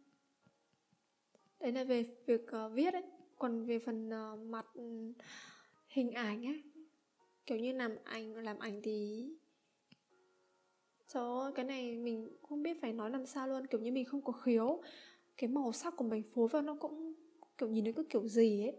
đấy 1.60 1.72
là 1.72 1.84
về 1.84 2.04
việc 2.26 2.46
uh, 2.66 2.72
viết 2.72 2.94
ấy. 2.94 3.02
Còn 3.38 3.66
về 3.66 3.78
phần 3.78 4.08
uh, 4.08 4.38
mặt 4.38 4.66
hình 5.88 6.12
ảnh 6.12 6.46
ấy. 6.46 6.62
Kiểu 7.46 7.58
như 7.58 7.72
làm 7.72 7.96
ảnh 8.04 8.34
làm 8.34 8.58
ảnh 8.58 8.80
thì 8.82 9.28
Trời 11.14 11.22
ơi, 11.40 11.52
cái 11.54 11.64
này 11.64 11.96
mình 11.96 12.28
không 12.42 12.62
biết 12.62 12.80
phải 12.80 12.92
nói 12.92 13.10
làm 13.10 13.26
sao 13.26 13.48
luôn 13.48 13.66
Kiểu 13.66 13.80
như 13.80 13.92
mình 13.92 14.04
không 14.04 14.22
có 14.22 14.32
khiếu 14.32 14.82
Cái 15.36 15.48
màu 15.48 15.72
sắc 15.72 15.96
của 15.96 16.04
mình 16.04 16.22
phối 16.22 16.48
vào 16.48 16.62
nó 16.62 16.74
cũng 16.80 17.14
Kiểu 17.58 17.68
nhìn 17.68 17.84
nó 17.84 17.90
cứ 17.96 18.02
kiểu 18.02 18.28
gì 18.28 18.66
ấy. 18.66 18.76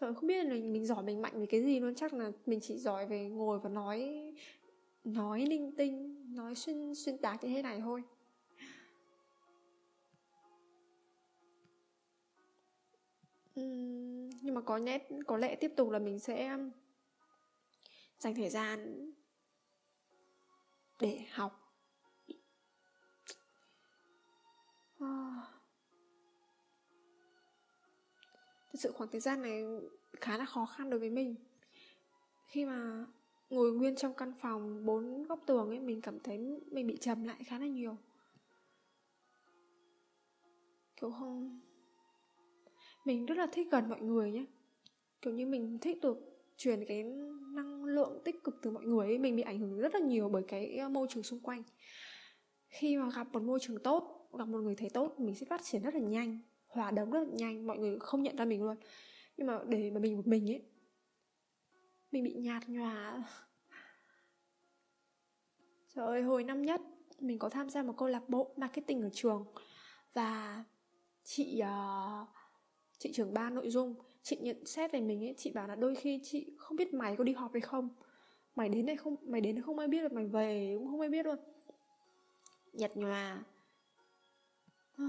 Trời 0.00 0.08
ơi, 0.08 0.14
không 0.14 0.26
biết 0.26 0.44
là 0.44 0.54
mình 0.54 0.86
giỏi 0.86 1.02
mình 1.02 1.22
mạnh 1.22 1.40
về 1.40 1.46
cái 1.46 1.62
gì 1.62 1.80
luôn. 1.80 1.94
Chắc 1.94 2.14
là 2.14 2.32
mình 2.46 2.60
chỉ 2.60 2.78
giỏi 2.78 3.06
về 3.06 3.28
ngồi 3.28 3.58
và 3.58 3.70
nói 3.70 4.22
Nói 5.04 5.46
linh 5.46 5.72
tinh 5.76 6.24
Nói 6.34 6.54
xuyên, 6.54 6.94
xuyên 6.94 7.18
tạc 7.18 7.44
như 7.44 7.50
thế 7.54 7.62
này 7.62 7.80
thôi. 7.80 8.02
Uhm, 13.60 14.30
Nhưng 14.42 14.54
mà 14.54 14.60
có 14.60 14.78
nét 14.78 15.08
Có 15.26 15.36
lẽ 15.36 15.56
tiếp 15.56 15.72
tục 15.76 15.90
là 15.90 15.98
mình 15.98 16.18
sẽ 16.18 16.58
Dành 18.18 18.34
thời 18.34 18.50
gian 18.50 19.10
để 21.00 21.26
học. 21.32 21.52
À. 25.00 25.42
Thật 28.66 28.72
thực 28.72 28.80
sự 28.80 28.92
khoảng 28.92 29.10
thời 29.10 29.20
gian 29.20 29.42
này 29.42 29.62
khá 30.20 30.38
là 30.38 30.44
khó 30.44 30.66
khăn 30.66 30.90
đối 30.90 31.00
với 31.00 31.10
mình. 31.10 31.34
Khi 32.46 32.64
mà 32.64 33.06
ngồi 33.50 33.72
nguyên 33.72 33.96
trong 33.96 34.14
căn 34.14 34.32
phòng 34.40 34.84
bốn 34.86 35.22
góc 35.22 35.40
tường 35.46 35.68
ấy, 35.68 35.80
mình 35.80 36.00
cảm 36.00 36.20
thấy 36.20 36.38
mình 36.66 36.86
bị 36.86 36.96
trầm 36.96 37.24
lại 37.24 37.44
khá 37.46 37.58
là 37.58 37.66
nhiều. 37.66 37.96
Kiểu 40.96 41.10
không, 41.10 41.60
mình 43.04 43.26
rất 43.26 43.38
là 43.38 43.46
thích 43.52 43.68
gần 43.70 43.88
mọi 43.88 44.00
người 44.00 44.32
nhé 44.32 44.44
kiểu 45.22 45.34
như 45.34 45.46
mình 45.46 45.78
thích 45.78 45.98
được 46.02 46.35
truyền 46.56 46.84
cái 46.84 47.04
năng 47.54 47.84
lượng 47.84 48.20
tích 48.24 48.44
cực 48.44 48.58
từ 48.62 48.70
mọi 48.70 48.84
người 48.84 49.06
ấy, 49.06 49.18
mình 49.18 49.36
bị 49.36 49.42
ảnh 49.42 49.58
hưởng 49.58 49.78
rất 49.78 49.94
là 49.94 50.00
nhiều 50.00 50.28
bởi 50.28 50.42
cái 50.48 50.76
ờ, 50.76 50.88
môi 50.88 51.06
trường 51.10 51.22
xung 51.22 51.40
quanh. 51.40 51.62
Khi 52.68 52.96
mà 52.96 53.10
gặp 53.16 53.32
một 53.32 53.42
môi 53.42 53.60
trường 53.60 53.78
tốt 53.78 54.28
gặp 54.38 54.48
một 54.48 54.58
người 54.58 54.74
thầy 54.74 54.90
tốt 54.90 55.14
mình 55.18 55.34
sẽ 55.34 55.46
phát 55.46 55.60
triển 55.64 55.82
rất 55.82 55.94
là 55.94 56.00
nhanh 56.00 56.38
hòa 56.66 56.90
đồng 56.90 57.10
rất 57.10 57.20
là 57.20 57.28
nhanh 57.32 57.66
mọi 57.66 57.78
người 57.78 57.98
không 58.00 58.22
nhận 58.22 58.36
ra 58.36 58.44
mình 58.44 58.62
luôn. 58.62 58.76
Nhưng 59.36 59.46
mà 59.46 59.60
để 59.68 59.90
mà 59.90 60.00
mình 60.00 60.16
một 60.16 60.26
mình 60.26 60.50
ấy 60.50 60.62
mình 62.10 62.24
bị 62.24 62.34
nhạt 62.34 62.68
nhòa. 62.68 63.22
Trời 65.94 66.06
ơi 66.06 66.22
hồi 66.22 66.44
năm 66.44 66.62
nhất 66.62 66.80
mình 67.20 67.38
có 67.38 67.48
tham 67.48 67.70
gia 67.70 67.82
một 67.82 67.94
câu 67.96 68.08
lạc 68.08 68.28
bộ 68.28 68.54
marketing 68.56 69.02
ở 69.02 69.10
trường 69.12 69.44
và 70.12 70.64
chị 71.22 71.62
uh, 71.62 72.28
chị 72.98 73.12
trưởng 73.12 73.34
ban 73.34 73.54
nội 73.54 73.70
dung 73.70 73.94
chị 74.26 74.36
nhận 74.40 74.66
xét 74.66 74.92
về 74.92 75.00
mình 75.00 75.24
ấy 75.24 75.34
chị 75.36 75.52
bảo 75.52 75.68
là 75.68 75.74
đôi 75.74 75.94
khi 75.94 76.20
chị 76.22 76.46
không 76.58 76.76
biết 76.76 76.94
mày 76.94 77.16
có 77.16 77.24
đi 77.24 77.32
họp 77.32 77.52
hay 77.52 77.60
không. 77.60 77.88
Mày 78.56 78.68
đến 78.68 78.86
đây 78.86 78.96
không 78.96 79.16
mày 79.22 79.40
đến 79.40 79.62
không 79.62 79.78
ai 79.78 79.88
biết 79.88 80.02
được 80.02 80.12
mày 80.12 80.26
về 80.26 80.76
cũng 80.78 80.90
không 80.90 81.00
ai 81.00 81.08
biết 81.08 81.26
luôn. 81.26 81.38
Nhạt 82.72 82.96
nhòa. 82.96 83.44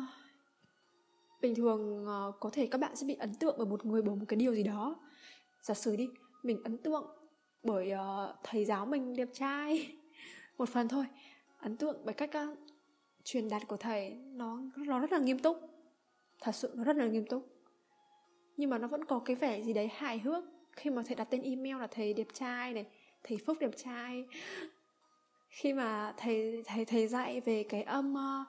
Bình 1.42 1.56
thường 1.56 2.06
ờ, 2.06 2.32
có 2.40 2.50
thể 2.50 2.68
các 2.68 2.78
bạn 2.78 2.96
sẽ 2.96 3.08
bị 3.08 3.16
ấn 3.16 3.36
tượng 3.36 3.56
bởi 3.58 3.68
một 3.68 3.86
người 3.86 4.02
bởi 4.02 4.16
một 4.16 4.26
cái 4.28 4.38
điều 4.38 4.56
gì 4.56 4.64
đó. 4.64 4.96
Giả 5.62 5.74
sử 5.74 5.96
đi 5.96 6.10
mình 6.44 6.64
ấn 6.64 6.78
tượng 6.78 7.06
bởi 7.64 7.92
uh, 7.94 8.36
thầy 8.44 8.66
giáo 8.66 8.86
mình 8.86 9.16
đẹp 9.16 9.30
trai. 9.34 9.96
Một 10.58 10.70
phần 10.70 10.88
thôi. 10.88 11.06
Ấn 11.60 11.78
tượng 11.78 12.02
bởi 12.06 12.14
cách 12.14 12.32
uh, 12.52 12.58
truyền 13.24 13.50
đạt 13.50 13.68
của 13.68 13.78
thầy 13.78 14.14
nó 14.14 14.62
nó 14.76 15.00
rất 15.00 15.12
là 15.12 15.20
nghiêm 15.20 15.40
túc. 15.40 15.58
Thật 16.42 16.56
sự 16.56 16.72
nó 16.76 16.84
rất 16.84 16.96
là 16.96 17.08
nghiêm 17.08 17.26
túc 17.26 17.57
nhưng 18.58 18.70
mà 18.70 18.78
nó 18.78 18.88
vẫn 18.88 19.06
có 19.06 19.20
cái 19.20 19.36
vẻ 19.36 19.62
gì 19.62 19.74
đấy 19.74 19.90
hài 19.96 20.20
hước. 20.20 20.44
Khi 20.72 20.90
mà 20.90 21.02
thầy 21.06 21.16
đặt 21.16 21.28
tên 21.30 21.42
email 21.42 21.78
là 21.80 21.88
thầy 21.88 22.14
đẹp 22.14 22.28
trai 22.34 22.74
này 22.74 22.86
thầy 23.24 23.38
phúc 23.46 23.58
đẹp 23.60 23.72
trai. 23.78 24.26
Khi 25.50 25.74
mà 25.74 26.14
thầy 26.18 26.64
thầy 26.66 26.86
thầy 26.86 27.08
dạy 27.08 27.40
về 27.40 27.64
cái 27.64 27.84
âm 27.84 28.14
uh, 28.14 28.48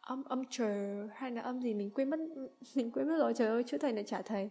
âm 0.00 0.24
âm 0.24 0.42
chờ 0.50 1.06
hay 1.14 1.30
là 1.30 1.40
âm 1.40 1.62
gì 1.62 1.74
mình 1.74 1.90
quên 1.90 2.10
mất 2.10 2.20
mình 2.74 2.90
quên 2.90 3.08
mất 3.08 3.16
rồi 3.18 3.34
trời 3.34 3.48
ơi 3.48 3.62
chứ 3.66 3.78
thầy 3.78 3.92
này 3.92 4.04
trả 4.04 4.22
thầy. 4.22 4.50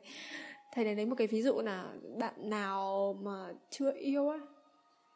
Thầy 0.74 0.86
này 0.86 0.96
lấy 0.96 1.06
một 1.06 1.16
cái 1.18 1.28
ví 1.28 1.42
dụ 1.42 1.62
là 1.62 1.94
bạn 2.20 2.50
nào 2.50 3.14
mà 3.22 3.54
chưa 3.70 3.92
yêu 3.92 4.30
á 4.30 4.40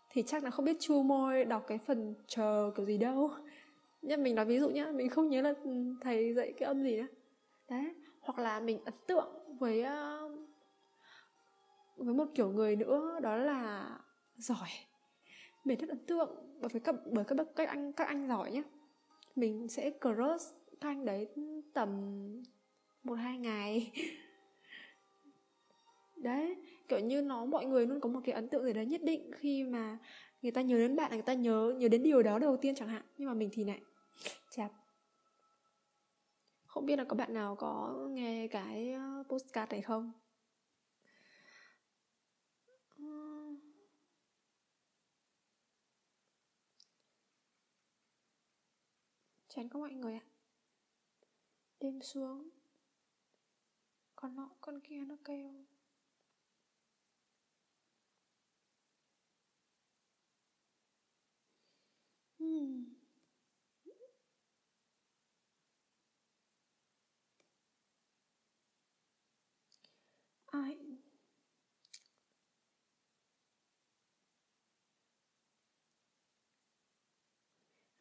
thì 0.10 0.24
chắc 0.24 0.44
là 0.44 0.50
không 0.50 0.66
biết 0.66 0.78
chu 0.80 1.04
môi 1.04 1.46
đọc 1.46 1.64
cái 1.68 1.78
phần 1.78 2.16
chờ 2.28 2.72
kiểu 2.76 2.86
gì 2.86 2.98
đâu. 2.98 3.32
Nhưng 4.02 4.24
mình 4.24 4.36
nói 4.36 4.46
ví 4.46 4.60
dụ 4.60 4.70
nhá 4.70 4.92
mình 4.94 5.10
không 5.10 5.30
nhớ 5.30 5.42
là 5.42 5.54
ừ, 5.64 5.72
thầy 6.02 6.34
dạy 6.34 6.54
cái 6.58 6.68
âm 6.68 6.84
gì 6.84 6.98
nữa. 6.98 7.08
Đấy 7.70 7.94
hoặc 8.26 8.40
là 8.40 8.60
mình 8.60 8.80
ấn 8.86 8.94
tượng 9.08 9.45
với 9.60 9.82
ờ, 9.82 10.30
với 11.98 12.14
một 12.14 12.26
kiểu 12.36 12.50
người 12.50 12.76
nữa, 12.76 13.20
đó 13.22 13.36
là 13.38 13.90
giỏi. 14.38 14.70
Mình 15.64 15.80
rất 15.80 15.90
ấn 15.90 16.06
tượng 16.06 16.30
bởi 16.62 16.70
với 16.70 16.82
các, 16.82 16.96
bởi 17.12 17.26
các 17.26 17.38
các 17.56 17.70
anh 17.70 17.94
các 17.94 18.08
anh 18.08 18.28
giỏi 18.28 18.52
nhé 18.52 18.64
mình 19.36 19.68
sẽ 19.68 19.92
crush 20.02 20.56
các 20.82 20.90
anh 20.90 21.06
đấy 21.06 21.28
tầm 21.74 21.90
một, 23.04 23.14
hai 23.14 23.38
ngày. 23.38 23.92
Đấy, 26.16 26.56
kiểu 26.88 27.00
như 27.00 27.22
nó, 27.22 27.46
mọi 27.46 27.66
người 27.66 27.88
luôn 27.88 28.00
có 28.00 28.10
một 28.10 28.20
cái 28.24 28.36
ấn 28.36 28.48
tượng 28.48 28.64
gì 28.64 28.74
đấy 28.74 28.86
nhất 28.86 29.02
định 29.04 29.32
khi 29.32 29.64
mà 29.64 29.98
người 30.42 30.52
ta 30.52 30.62
nhớ 30.62 30.78
đến 30.78 30.96
bạn 30.96 31.12
là 31.12 31.16
người 31.16 31.24
ta 31.26 31.34
nhớ 31.34 31.74
nhớ 31.78 31.88
đến 31.88 32.04
điều 32.04 32.24
đó 32.24 32.40
đầu 32.40 32.58
tiên 32.58 32.76
chẳng 32.76 32.88
hạn. 32.88 33.02
Nhưng 33.18 33.28
mà 33.28 33.34
mình 33.34 33.50
thì 33.52 33.64
lại 33.64 33.82
không 36.76 36.86
biết 36.86 36.96
là 36.96 37.04
có 37.04 37.16
bạn 37.16 37.34
nào 37.34 37.56
có 37.56 37.96
nghe 38.10 38.48
cái 38.48 38.92
ờ, 38.92 39.24
postcard 39.30 39.72
này 39.72 39.82
không? 39.82 40.12
Chán 49.48 49.70
có 49.70 49.80
mọi 49.80 49.92
người 49.92 50.14
ạ. 50.14 50.26
Đêm 51.80 52.02
xuống. 52.02 52.50
Con 54.16 54.36
nọ, 54.36 54.50
con 54.62 54.80
kia 54.82 55.06
nó 55.08 55.16
kêu. 55.26 55.52
Hmm. 62.40 62.96
ai 70.56 70.78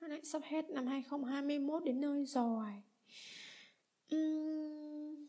lại 0.08 0.20
sắp 0.24 0.42
hết 0.44 0.70
năm 0.70 0.86
2021 0.86 1.84
đến 1.84 2.00
nơi 2.00 2.26
rồi. 2.26 2.68
Uhm... 4.16 5.26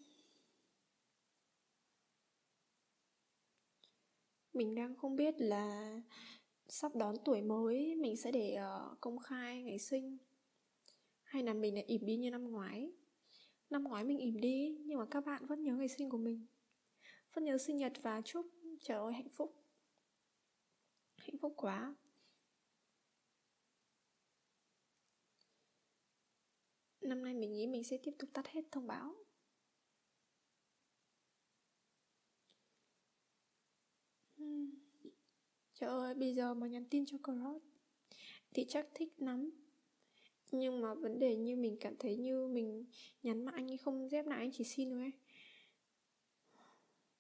mình 4.53 4.75
đang 4.75 4.95
không 4.95 5.15
biết 5.15 5.35
là 5.37 6.01
sắp 6.67 6.95
đón 6.95 7.15
tuổi 7.25 7.41
mới 7.41 7.95
mình 7.95 8.17
sẽ 8.17 8.31
để 8.31 8.57
uh, 8.57 9.01
công 9.01 9.19
khai 9.19 9.63
ngày 9.63 9.79
sinh 9.79 10.17
hay 11.23 11.43
là 11.43 11.53
mình 11.53 11.75
lại 11.75 11.83
ỉm 11.83 12.05
đi 12.05 12.17
như 12.17 12.31
năm 12.31 12.51
ngoái. 12.51 12.91
Năm 13.69 13.83
ngoái 13.83 14.03
mình 14.03 14.17
ỉm 14.17 14.39
đi 14.39 14.77
nhưng 14.85 14.99
mà 14.99 15.05
các 15.11 15.25
bạn 15.25 15.45
vẫn 15.45 15.63
nhớ 15.63 15.75
ngày 15.75 15.87
sinh 15.87 16.09
của 16.09 16.17
mình. 16.17 16.45
Vẫn 17.33 17.43
nhớ 17.43 17.57
sinh 17.57 17.77
nhật 17.77 17.93
và 18.01 18.21
chúc 18.21 18.47
trời 18.79 18.97
ơi 18.97 19.13
hạnh 19.13 19.29
phúc. 19.29 19.55
Hạnh 21.17 21.37
phúc 21.41 21.53
quá. 21.57 21.95
Năm 27.05 27.23
nay 27.23 27.33
mình 27.33 27.53
nghĩ 27.53 27.67
mình 27.67 27.83
sẽ 27.83 27.97
tiếp 28.03 28.11
tục 28.19 28.29
tắt 28.33 28.47
hết 28.47 28.61
thông 28.71 28.87
báo. 28.87 29.15
Hmm. 34.37 34.71
trời 35.73 35.89
ơi, 35.89 36.13
bây 36.13 36.35
giờ 36.35 36.53
mà 36.53 36.67
nhắn 36.67 36.85
tin 36.89 37.05
cho 37.05 37.17
Cross 37.23 37.65
thì 38.53 38.65
chắc 38.69 38.87
thích 38.93 39.13
lắm. 39.17 39.49
Nhưng 40.51 40.81
mà 40.81 40.93
vấn 40.93 41.19
đề 41.19 41.35
như 41.35 41.55
mình 41.55 41.77
cảm 41.79 41.95
thấy 41.99 42.17
như 42.17 42.47
mình 42.47 42.85
nhắn 43.23 43.45
mà 43.45 43.51
anh 43.55 43.71
ấy 43.71 43.77
không 43.77 44.09
dép 44.09 44.25
lại, 44.25 44.39
anh 44.39 44.51
chỉ 44.53 44.63
xin 44.63 44.89
thôi 44.89 45.01
ấy. 45.01 45.11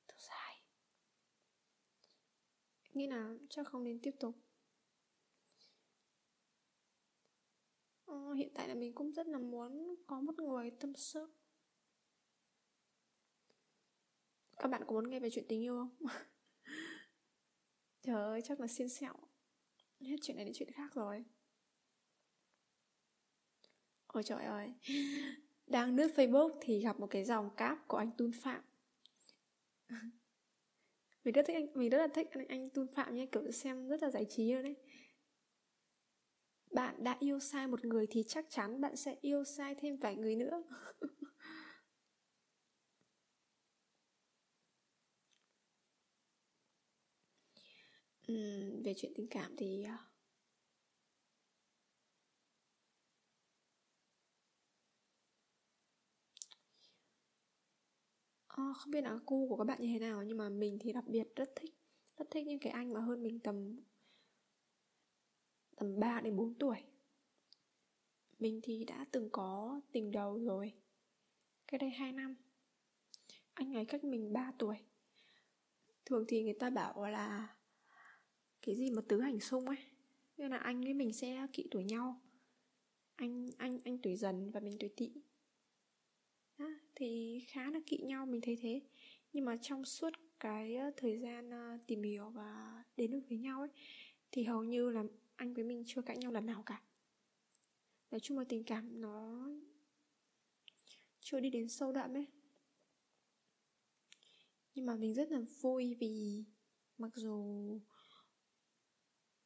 Thật 0.07 0.15
dài 0.19 0.61
nghĩ 2.93 3.07
là 3.07 3.35
chắc 3.49 3.67
không 3.67 3.83
nên 3.83 3.99
tiếp 3.99 4.15
tục. 4.19 4.44
Ờ, 8.15 8.33
hiện 8.33 8.49
tại 8.53 8.67
là 8.67 8.75
mình 8.75 8.93
cũng 8.93 9.11
rất 9.11 9.27
là 9.27 9.37
muốn 9.37 9.95
có 10.07 10.21
một 10.21 10.39
người 10.39 10.71
tâm 10.71 10.93
sự. 10.95 11.27
Các 14.57 14.67
bạn 14.67 14.83
có 14.87 14.93
muốn 14.93 15.09
nghe 15.09 15.19
về 15.19 15.29
chuyện 15.29 15.45
tình 15.47 15.61
yêu 15.61 15.75
không? 15.77 15.95
Trời 18.01 18.23
ơi 18.23 18.41
chắc 18.43 18.59
là 18.59 18.67
xin 18.67 18.89
sẹo 18.89 19.13
hết 19.99 20.15
chuyện 20.21 20.37
này 20.37 20.45
đến 20.45 20.53
chuyện 20.57 20.71
khác 20.71 20.93
rồi. 20.93 21.25
Ôi 24.07 24.23
trời 24.23 24.45
ơi. 24.45 24.73
Đang 25.67 25.95
lướt 25.95 26.11
facebook 26.15 26.57
thì 26.61 26.79
gặp 26.79 26.99
một 26.99 27.07
cái 27.07 27.23
dòng 27.23 27.49
cáp 27.57 27.87
của 27.87 27.97
anh 27.97 28.11
tun 28.17 28.31
phạm. 28.31 28.61
Mình 31.23 31.33
rất 31.33 31.45
thích 31.47 31.53
anh 31.53 31.67
mình 31.73 31.89
rất 31.89 31.97
là 31.97 32.07
thích 32.07 32.27
anh, 32.31 32.47
anh 32.47 32.69
tun 32.69 32.87
phạm 32.93 33.15
nhé, 33.15 33.25
kiểu 33.31 33.51
xem 33.51 33.87
rất 33.87 34.03
là 34.03 34.09
giải 34.09 34.25
trí 34.29 34.53
luôn 34.53 34.63
đấy 34.63 34.75
bạn 36.75 37.03
đã 37.03 37.17
yêu 37.19 37.39
sai 37.39 37.67
một 37.67 37.85
người 37.85 38.07
thì 38.09 38.23
chắc 38.27 38.45
chắn 38.49 38.81
bạn 38.81 38.95
sẽ 38.95 39.15
yêu 39.21 39.43
sai 39.43 39.75
thêm 39.75 39.97
vài 39.97 40.15
người 40.15 40.35
nữa. 40.35 40.63
Uhm, 48.31 48.83
về 48.83 48.93
chuyện 48.97 49.11
tình 49.15 49.27
cảm 49.31 49.55
thì 49.57 49.83
à, 49.83 49.97
không 58.47 58.91
biết 58.91 59.01
là 59.03 59.19
cu 59.25 59.47
của 59.49 59.57
các 59.57 59.63
bạn 59.63 59.81
như 59.81 59.87
thế 59.93 59.99
nào 59.99 60.23
nhưng 60.23 60.37
mà 60.37 60.49
mình 60.49 60.77
thì 60.81 60.93
đặc 60.93 61.03
biệt 61.07 61.27
rất 61.35 61.49
thích 61.55 61.73
rất 62.17 62.27
thích 62.31 62.47
những 62.47 62.59
cái 62.59 62.71
anh 62.71 62.93
mà 62.93 62.99
hơn 63.01 63.23
mình 63.23 63.39
tầm 63.39 63.75
tầm 65.75 65.99
3 65.99 66.21
đến 66.21 66.35
4 66.35 66.53
tuổi. 66.53 66.77
Mình 68.39 68.59
thì 68.63 68.83
đã 68.83 69.05
từng 69.11 69.29
có 69.31 69.81
tình 69.91 70.11
đầu 70.11 70.39
rồi. 70.39 70.73
Cái 71.67 71.79
đây 71.79 71.89
2 71.89 72.11
năm, 72.11 72.35
Anh 73.53 73.73
ấy 73.73 73.85
cách 73.85 74.03
mình 74.03 74.33
3 74.33 74.51
tuổi. 74.57 74.75
Thường 76.05 76.25
thì 76.27 76.43
người 76.43 76.57
ta 76.59 76.69
bảo 76.69 77.05
là 77.07 77.55
Cái 78.61 78.75
gì 78.75 78.91
mà 78.91 79.01
tứ 79.07 79.21
hành 79.21 79.39
xung 79.39 79.65
ấy, 79.65 79.77
Nên 80.37 80.51
là 80.51 80.57
anh 80.57 80.81
với 80.81 80.93
mình 80.93 81.13
sẽ 81.13 81.47
kỵ 81.53 81.67
tuổi 81.71 81.83
nhau. 81.83 82.21
Anh 83.15 83.49
anh 83.57 83.79
anh 83.85 83.97
tuổi 83.97 84.15
dần 84.15 84.51
và 84.51 84.59
mình 84.59 84.77
tuổi 84.79 84.89
tỵ. 84.95 85.11
Thì 86.95 87.39
khá 87.47 87.71
là 87.71 87.79
kỵ 87.85 87.97
nhau, 87.97 88.25
mình 88.25 88.41
thấy 88.41 88.57
thế. 88.61 88.81
Nhưng 89.33 89.45
mà 89.45 89.57
trong 89.61 89.85
suốt 89.85 90.13
cái 90.39 90.75
ờ, 90.75 90.91
thời 90.97 91.19
gian 91.19 91.49
ờ, 91.49 91.77
tìm 91.87 92.03
hiểu 92.03 92.29
và 92.29 92.83
đến 92.97 93.11
được 93.11 93.21
với 93.29 93.37
nhau 93.37 93.59
ấy, 93.59 93.69
Thì 94.31 94.43
hầu 94.43 94.63
như 94.63 94.89
là 94.89 95.03
anh 95.35 95.53
với 95.53 95.63
mình 95.63 95.83
chưa 95.85 96.01
cãi 96.01 96.17
nhau 96.17 96.31
lần 96.31 96.45
nào 96.45 96.63
cả. 96.65 96.81
Nói 98.11 98.19
chung 98.19 98.37
là 98.37 98.45
tình 98.49 98.63
cảm 98.63 99.01
nó 99.01 99.47
chưa 101.19 101.39
đi 101.39 101.49
đến 101.49 101.69
sâu 101.69 101.91
đậm 101.91 102.13
ấy. 102.13 102.27
Nhưng 104.73 104.85
mà 104.85 104.95
mình 104.95 105.13
rất 105.13 105.31
là 105.31 105.39
vui 105.61 105.95
vì 105.99 106.45
mặc 106.97 107.11
dù 107.15 107.79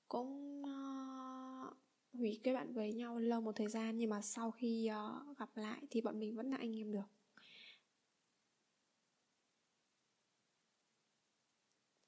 cũng 0.08 0.62
uh, 0.62 1.78
hủy 2.14 2.40
kết 2.44 2.54
bạn 2.54 2.74
với 2.74 2.94
nhau 2.94 3.20
lâu 3.20 3.42
một 3.42 3.56
thời 3.56 3.68
gian 3.68 3.98
nhưng 3.98 4.10
mà 4.10 4.22
sau 4.22 4.52
khi 4.52 4.90
uh, 4.92 5.38
gặp 5.38 5.58
lại 5.58 5.88
thì 5.90 6.02
bọn 6.02 6.20
mình 6.20 6.36
vẫn 6.36 6.50
là 6.50 6.58
anh 6.58 6.76
em 6.76 6.92
được. 6.92 7.08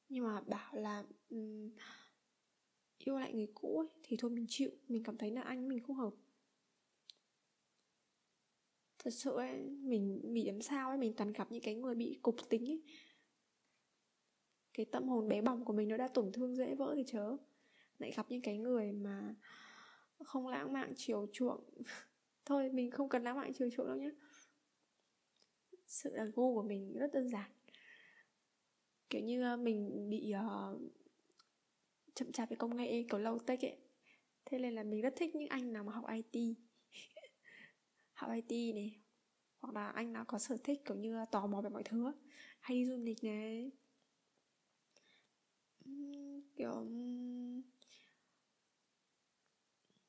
Nhưng 0.09 0.23
mà 0.23 0.41
bảo 0.41 0.75
là 0.75 1.03
um, 1.29 1.71
yêu 3.05 3.19
lại 3.19 3.33
người 3.33 3.47
cũ 3.53 3.79
ấy, 3.79 3.87
thì 4.03 4.17
thôi 4.19 4.31
mình 4.31 4.45
chịu 4.49 4.71
mình 4.87 5.03
cảm 5.03 5.17
thấy 5.17 5.31
là 5.31 5.41
anh 5.41 5.67
mình 5.67 5.79
không 5.83 5.95
hợp. 5.95 6.13
Thật 8.99 9.11
sự 9.11 9.35
ấy 9.35 9.69
mình 9.69 10.21
bị 10.33 10.45
làm 10.45 10.61
sao 10.61 10.89
ấy 10.89 10.97
mình 10.97 11.13
toàn 11.13 11.33
gặp 11.33 11.51
những 11.51 11.63
cái 11.63 11.75
người 11.75 11.95
bị 11.95 12.19
cục 12.21 12.35
tính 12.49 12.69
ấy. 12.69 12.81
Cái 14.73 14.85
tâm 14.85 15.07
hồn 15.07 15.27
bé 15.27 15.41
bỏng 15.41 15.65
của 15.65 15.73
mình 15.73 15.87
nó 15.87 15.97
đã 15.97 16.07
tổn 16.07 16.31
thương 16.31 16.55
dễ 16.55 16.75
vỡ 16.75 16.93
thì 16.95 17.03
chớ. 17.07 17.37
Lại 17.97 18.11
gặp 18.11 18.25
những 18.29 18.41
cái 18.41 18.57
người 18.57 18.91
mà 18.91 19.35
không 20.23 20.47
lãng 20.47 20.73
mạn 20.73 20.93
chiều 20.95 21.27
chuộng. 21.33 21.63
Thôi 22.45 22.69
mình 22.69 22.91
không 22.91 23.09
cần 23.09 23.23
lãng 23.23 23.35
mạn 23.35 23.51
chiều 23.53 23.69
chuộng 23.69 23.87
đâu 23.87 23.97
nhé 23.97 24.11
sự 25.91 26.15
là 26.15 26.25
gu 26.25 26.55
của 26.55 26.63
mình 26.63 26.93
rất 26.93 27.13
đơn 27.13 27.29
giản. 27.29 27.51
Kiểu 29.09 29.21
như 29.21 29.43
ờ, 29.43 29.57
mình 29.57 30.09
bị 30.09 30.33
uh, 30.35 30.81
chậm 32.21 32.31
chạp 32.31 32.49
về 32.49 32.55
công 32.55 32.77
nghệ 32.77 33.03
kiểu 33.09 33.19
lâu 33.19 33.39
tech 33.39 33.65
ấy. 33.65 33.77
Thế 34.45 34.59
nên 34.59 34.73
là 34.73 34.83
mình 34.83 35.01
rất 35.01 35.13
thích 35.15 35.35
những 35.35 35.49
anh 35.49 35.73
nào 35.73 35.83
mà 35.83 35.93
học 35.93 36.05
IT 36.09 36.55
học 38.13 38.31
IT 38.47 38.75
này 38.75 39.01
hoặc 39.59 39.73
là 39.75 39.89
anh 39.89 40.13
nào 40.13 40.25
có 40.25 40.39
sở 40.39 40.57
thích 40.63 40.81
kiểu 40.85 40.97
như 40.97 41.25
tò 41.31 41.47
mò 41.47 41.61
về 41.61 41.69
mọi 41.69 41.83
thứ 41.83 42.11
hay 42.59 42.77
đi 42.77 42.85
du 42.85 42.97
lịch 42.97 43.23
này. 43.23 43.71
Kiểu 46.55 46.85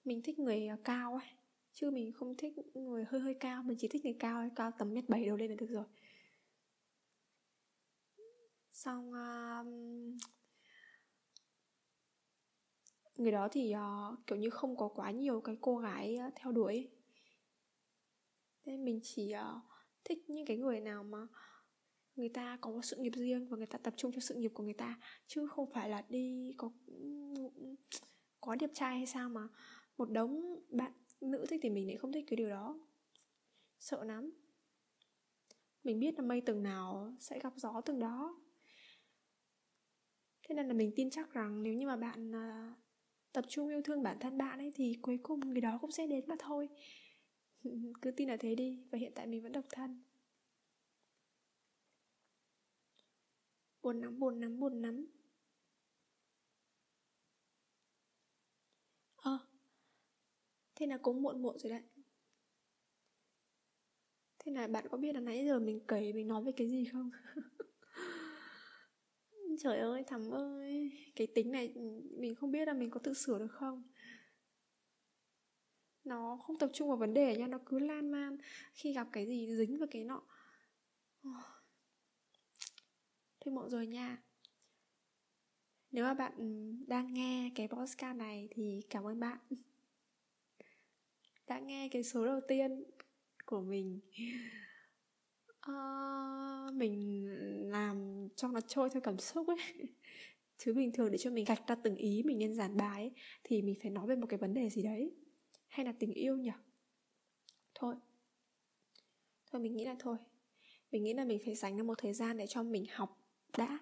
mình 0.04 0.22
thích 0.22 0.38
người 0.38 0.66
à, 0.66 0.76
cao 0.84 1.14
ấy. 1.14 1.28
Chứ 1.72 1.90
mình 1.90 2.12
không 2.12 2.36
thích 2.36 2.54
người 2.74 3.04
hơi 3.04 3.20
hơi 3.20 3.34
cao 3.34 3.62
mình 3.62 3.78
chỉ 3.80 3.88
thích 3.88 4.04
người 4.04 4.16
cao 4.18 4.38
ấy, 4.38 4.50
cao 4.56 4.70
tầm 4.78 4.94
mét 4.94 5.08
bảy 5.08 5.24
đầu 5.26 5.36
lên 5.36 5.50
là 5.50 5.56
được 5.56 5.70
rồi. 5.70 5.84
Xong 8.72 9.10
uh, 9.10 10.41
người 13.22 13.32
đó 13.32 13.48
thì 13.52 13.74
uh, 13.74 14.26
kiểu 14.26 14.38
như 14.38 14.50
không 14.50 14.76
có 14.76 14.88
quá 14.88 15.10
nhiều 15.10 15.40
cái 15.40 15.56
cô 15.60 15.76
gái 15.76 16.18
uh, 16.28 16.32
theo 16.36 16.52
đuổi. 16.52 16.88
Nên 18.64 18.84
mình 18.84 19.00
chỉ 19.02 19.34
uh, 19.34 19.62
thích 20.04 20.30
những 20.30 20.46
cái 20.46 20.56
người 20.56 20.80
nào 20.80 21.04
mà 21.04 21.26
người 22.16 22.28
ta 22.28 22.58
có 22.60 22.70
một 22.70 22.80
sự 22.82 22.96
nghiệp 22.96 23.12
riêng 23.16 23.48
và 23.48 23.56
người 23.56 23.66
ta 23.66 23.78
tập 23.78 23.94
trung 23.96 24.12
cho 24.12 24.20
sự 24.20 24.34
nghiệp 24.34 24.50
của 24.54 24.62
người 24.62 24.74
ta 24.74 25.00
chứ 25.26 25.46
không 25.46 25.70
phải 25.70 25.88
là 25.88 26.04
đi 26.08 26.54
có 26.56 26.70
có 28.40 28.54
đẹp 28.54 28.70
trai 28.74 28.96
hay 28.96 29.06
sao 29.06 29.28
mà 29.28 29.48
một 29.96 30.10
đống 30.10 30.60
bạn 30.70 30.92
nữ 31.20 31.46
thích 31.48 31.60
thì 31.62 31.70
mình 31.70 31.86
lại 31.86 31.96
không 31.96 32.12
thích 32.12 32.24
cái 32.28 32.36
điều 32.36 32.50
đó. 32.50 32.80
Sợ 33.78 34.04
lắm. 34.04 34.32
Mình 35.84 36.00
biết 36.00 36.14
là 36.14 36.22
mây 36.22 36.40
từng 36.40 36.62
nào 36.62 37.12
sẽ 37.20 37.38
gặp 37.38 37.52
gió 37.56 37.80
từng 37.80 37.98
đó. 37.98 38.40
Thế 40.42 40.54
nên 40.54 40.68
là 40.68 40.74
mình 40.74 40.92
tin 40.96 41.10
chắc 41.10 41.32
rằng 41.32 41.62
nếu 41.62 41.74
như 41.74 41.86
mà 41.86 41.96
bạn 41.96 42.30
uh, 42.30 42.81
tập 43.32 43.44
trung 43.48 43.68
yêu 43.68 43.82
thương 43.84 44.02
bản 44.02 44.16
thân 44.20 44.38
bạn 44.38 44.58
ấy 44.58 44.72
thì 44.74 44.98
cuối 45.02 45.18
cùng 45.22 45.40
người 45.40 45.60
đó 45.60 45.78
cũng 45.80 45.90
sẽ 45.90 46.06
đến 46.06 46.24
mà 46.26 46.34
thôi. 46.38 46.68
Cứ 48.02 48.10
tin 48.10 48.28
là 48.28 48.36
thế 48.40 48.54
đi 48.54 48.80
và 48.90 48.98
hiện 48.98 49.12
tại 49.14 49.26
mình 49.26 49.42
vẫn 49.42 49.52
độc 49.52 49.64
thân. 49.72 50.02
Buồn 53.82 54.00
lắm 54.00 54.18
buồn 54.18 54.40
lắm 54.40 54.60
buồn 54.60 54.82
lắm. 54.82 55.06
Ờ 59.16 59.30
à, 59.32 59.38
thế 60.74 60.86
là 60.86 60.98
cũng 61.02 61.22
muộn 61.22 61.42
muộn 61.42 61.58
rồi 61.58 61.70
đấy. 61.70 61.82
Thế 64.38 64.52
là 64.52 64.66
bạn 64.66 64.86
có 64.90 64.98
biết 64.98 65.14
là 65.14 65.20
nãy 65.20 65.44
giờ 65.46 65.58
mình 65.58 65.80
kể 65.88 66.12
mình 66.12 66.28
nói 66.28 66.42
về 66.44 66.52
cái 66.56 66.68
gì 66.68 66.84
không? 66.92 67.10
trời 69.60 69.78
ơi, 69.78 70.04
thắm 70.06 70.30
ơi. 70.30 70.90
Cái 71.16 71.26
tính 71.26 71.52
này 71.52 71.72
ừ, 71.74 72.02
mình 72.18 72.34
không 72.34 72.50
biết 72.50 72.68
là 72.68 72.74
mình 72.74 72.90
có 72.90 73.00
tự 73.00 73.14
sửa 73.14 73.38
được 73.38 73.52
không? 73.52 73.82
Nó 76.04 76.36
không 76.36 76.58
tập 76.58 76.70
trung 76.72 76.88
vào 76.88 76.96
vấn 76.96 77.14
đề 77.14 77.36
nha, 77.36 77.46
nó 77.46 77.58
cứ 77.66 77.78
lan 77.78 78.10
man. 78.10 78.36
Khi 78.74 78.92
gặp 78.92 79.08
cái 79.12 79.26
gì 79.26 79.56
dính 79.56 79.78
vào 79.78 79.88
cái 79.90 80.04
nọ. 80.04 80.22
Thôi 83.40 83.54
muộn 83.54 83.70
rồi 83.70 83.86
nha. 83.86 84.22
Nếu 85.90 86.04
mà 86.04 86.14
bạn 86.14 86.32
ừ, 86.36 86.74
đang 86.86 87.14
nghe 87.14 87.50
cái 87.54 87.68
podcast 87.68 88.16
này 88.16 88.48
thì 88.50 88.82
cảm 88.90 89.04
ơn 89.06 89.20
bạn. 89.20 89.38
Đã 91.46 91.58
nghe 91.58 91.88
cái 91.88 92.02
số 92.02 92.24
đầu 92.24 92.40
tiên 92.48 92.84
của 93.46 93.60
mình 93.60 94.00
uh, 95.70 96.74
mình 96.74 97.26
làm 97.70 98.28
cho 98.36 98.48
nó 98.48 98.60
trôi 98.60 98.90
theo 98.90 99.00
cảm 99.00 99.18
xúc 99.18 99.48
ấy. 99.48 99.56
Chứ 100.58 100.74
bình 100.74 100.92
thường 100.92 101.10
để 101.10 101.18
cho 101.18 101.30
mình 101.30 101.44
gạch 101.44 101.68
ra 101.68 101.74
từng 101.74 101.96
ý 101.96 102.22
mình 102.22 102.38
nên 102.38 102.54
giản 102.54 102.76
bài 102.76 103.02
ấy, 103.02 103.12
thì 103.44 103.62
mình 103.62 103.74
phải 103.82 103.90
nói 103.90 104.06
về 104.06 104.16
một 104.16 104.26
cái 104.26 104.38
vấn 104.38 104.54
đề 104.54 104.70
gì 104.70 104.82
đấy. 104.82 105.14
Hay 105.68 105.86
là 105.86 105.92
tình 105.98 106.12
yêu 106.12 106.36
nhỉ? 106.36 106.50
Thôi. 107.74 107.94
Thôi 109.46 109.62
mình 109.62 109.76
nghĩ 109.76 109.84
là 109.84 109.96
thôi. 109.98 110.16
Mình 110.90 111.02
nghĩ 111.02 111.14
là 111.14 111.24
mình 111.24 111.38
phải 111.44 111.54
dành 111.54 111.76
ra 111.76 111.82
một 111.82 111.98
thời 111.98 112.12
gian 112.12 112.36
để 112.36 112.46
cho 112.46 112.62
mình 112.62 112.84
học 112.92 113.18
đã. 113.58 113.78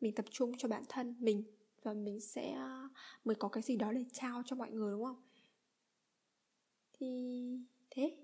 Mình 0.00 0.14
tập 0.14 0.24
trung 0.30 0.52
cho 0.58 0.68
bản 0.68 0.82
thân 0.88 1.16
mình 1.18 1.42
và 1.82 1.94
mình 1.94 2.20
sẽ 2.20 2.52
ờ, 2.52 2.88
mới 3.24 3.34
có 3.34 3.48
cái 3.48 3.62
gì 3.62 3.76
đó 3.76 3.92
để 3.92 4.04
trao 4.12 4.42
cho 4.46 4.56
mọi 4.56 4.70
người 4.70 4.92
đúng 4.92 5.04
không? 5.04 5.22
Thì 6.92 7.06
thế. 7.90 8.16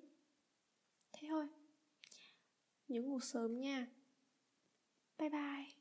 Thế 1.13 1.29
thôi 1.29 1.47
nhớ 2.91 3.03
ngủ 3.03 3.21
sớm 3.21 3.61
nha. 3.61 3.87
Bye 5.19 5.29
bye. 5.31 5.80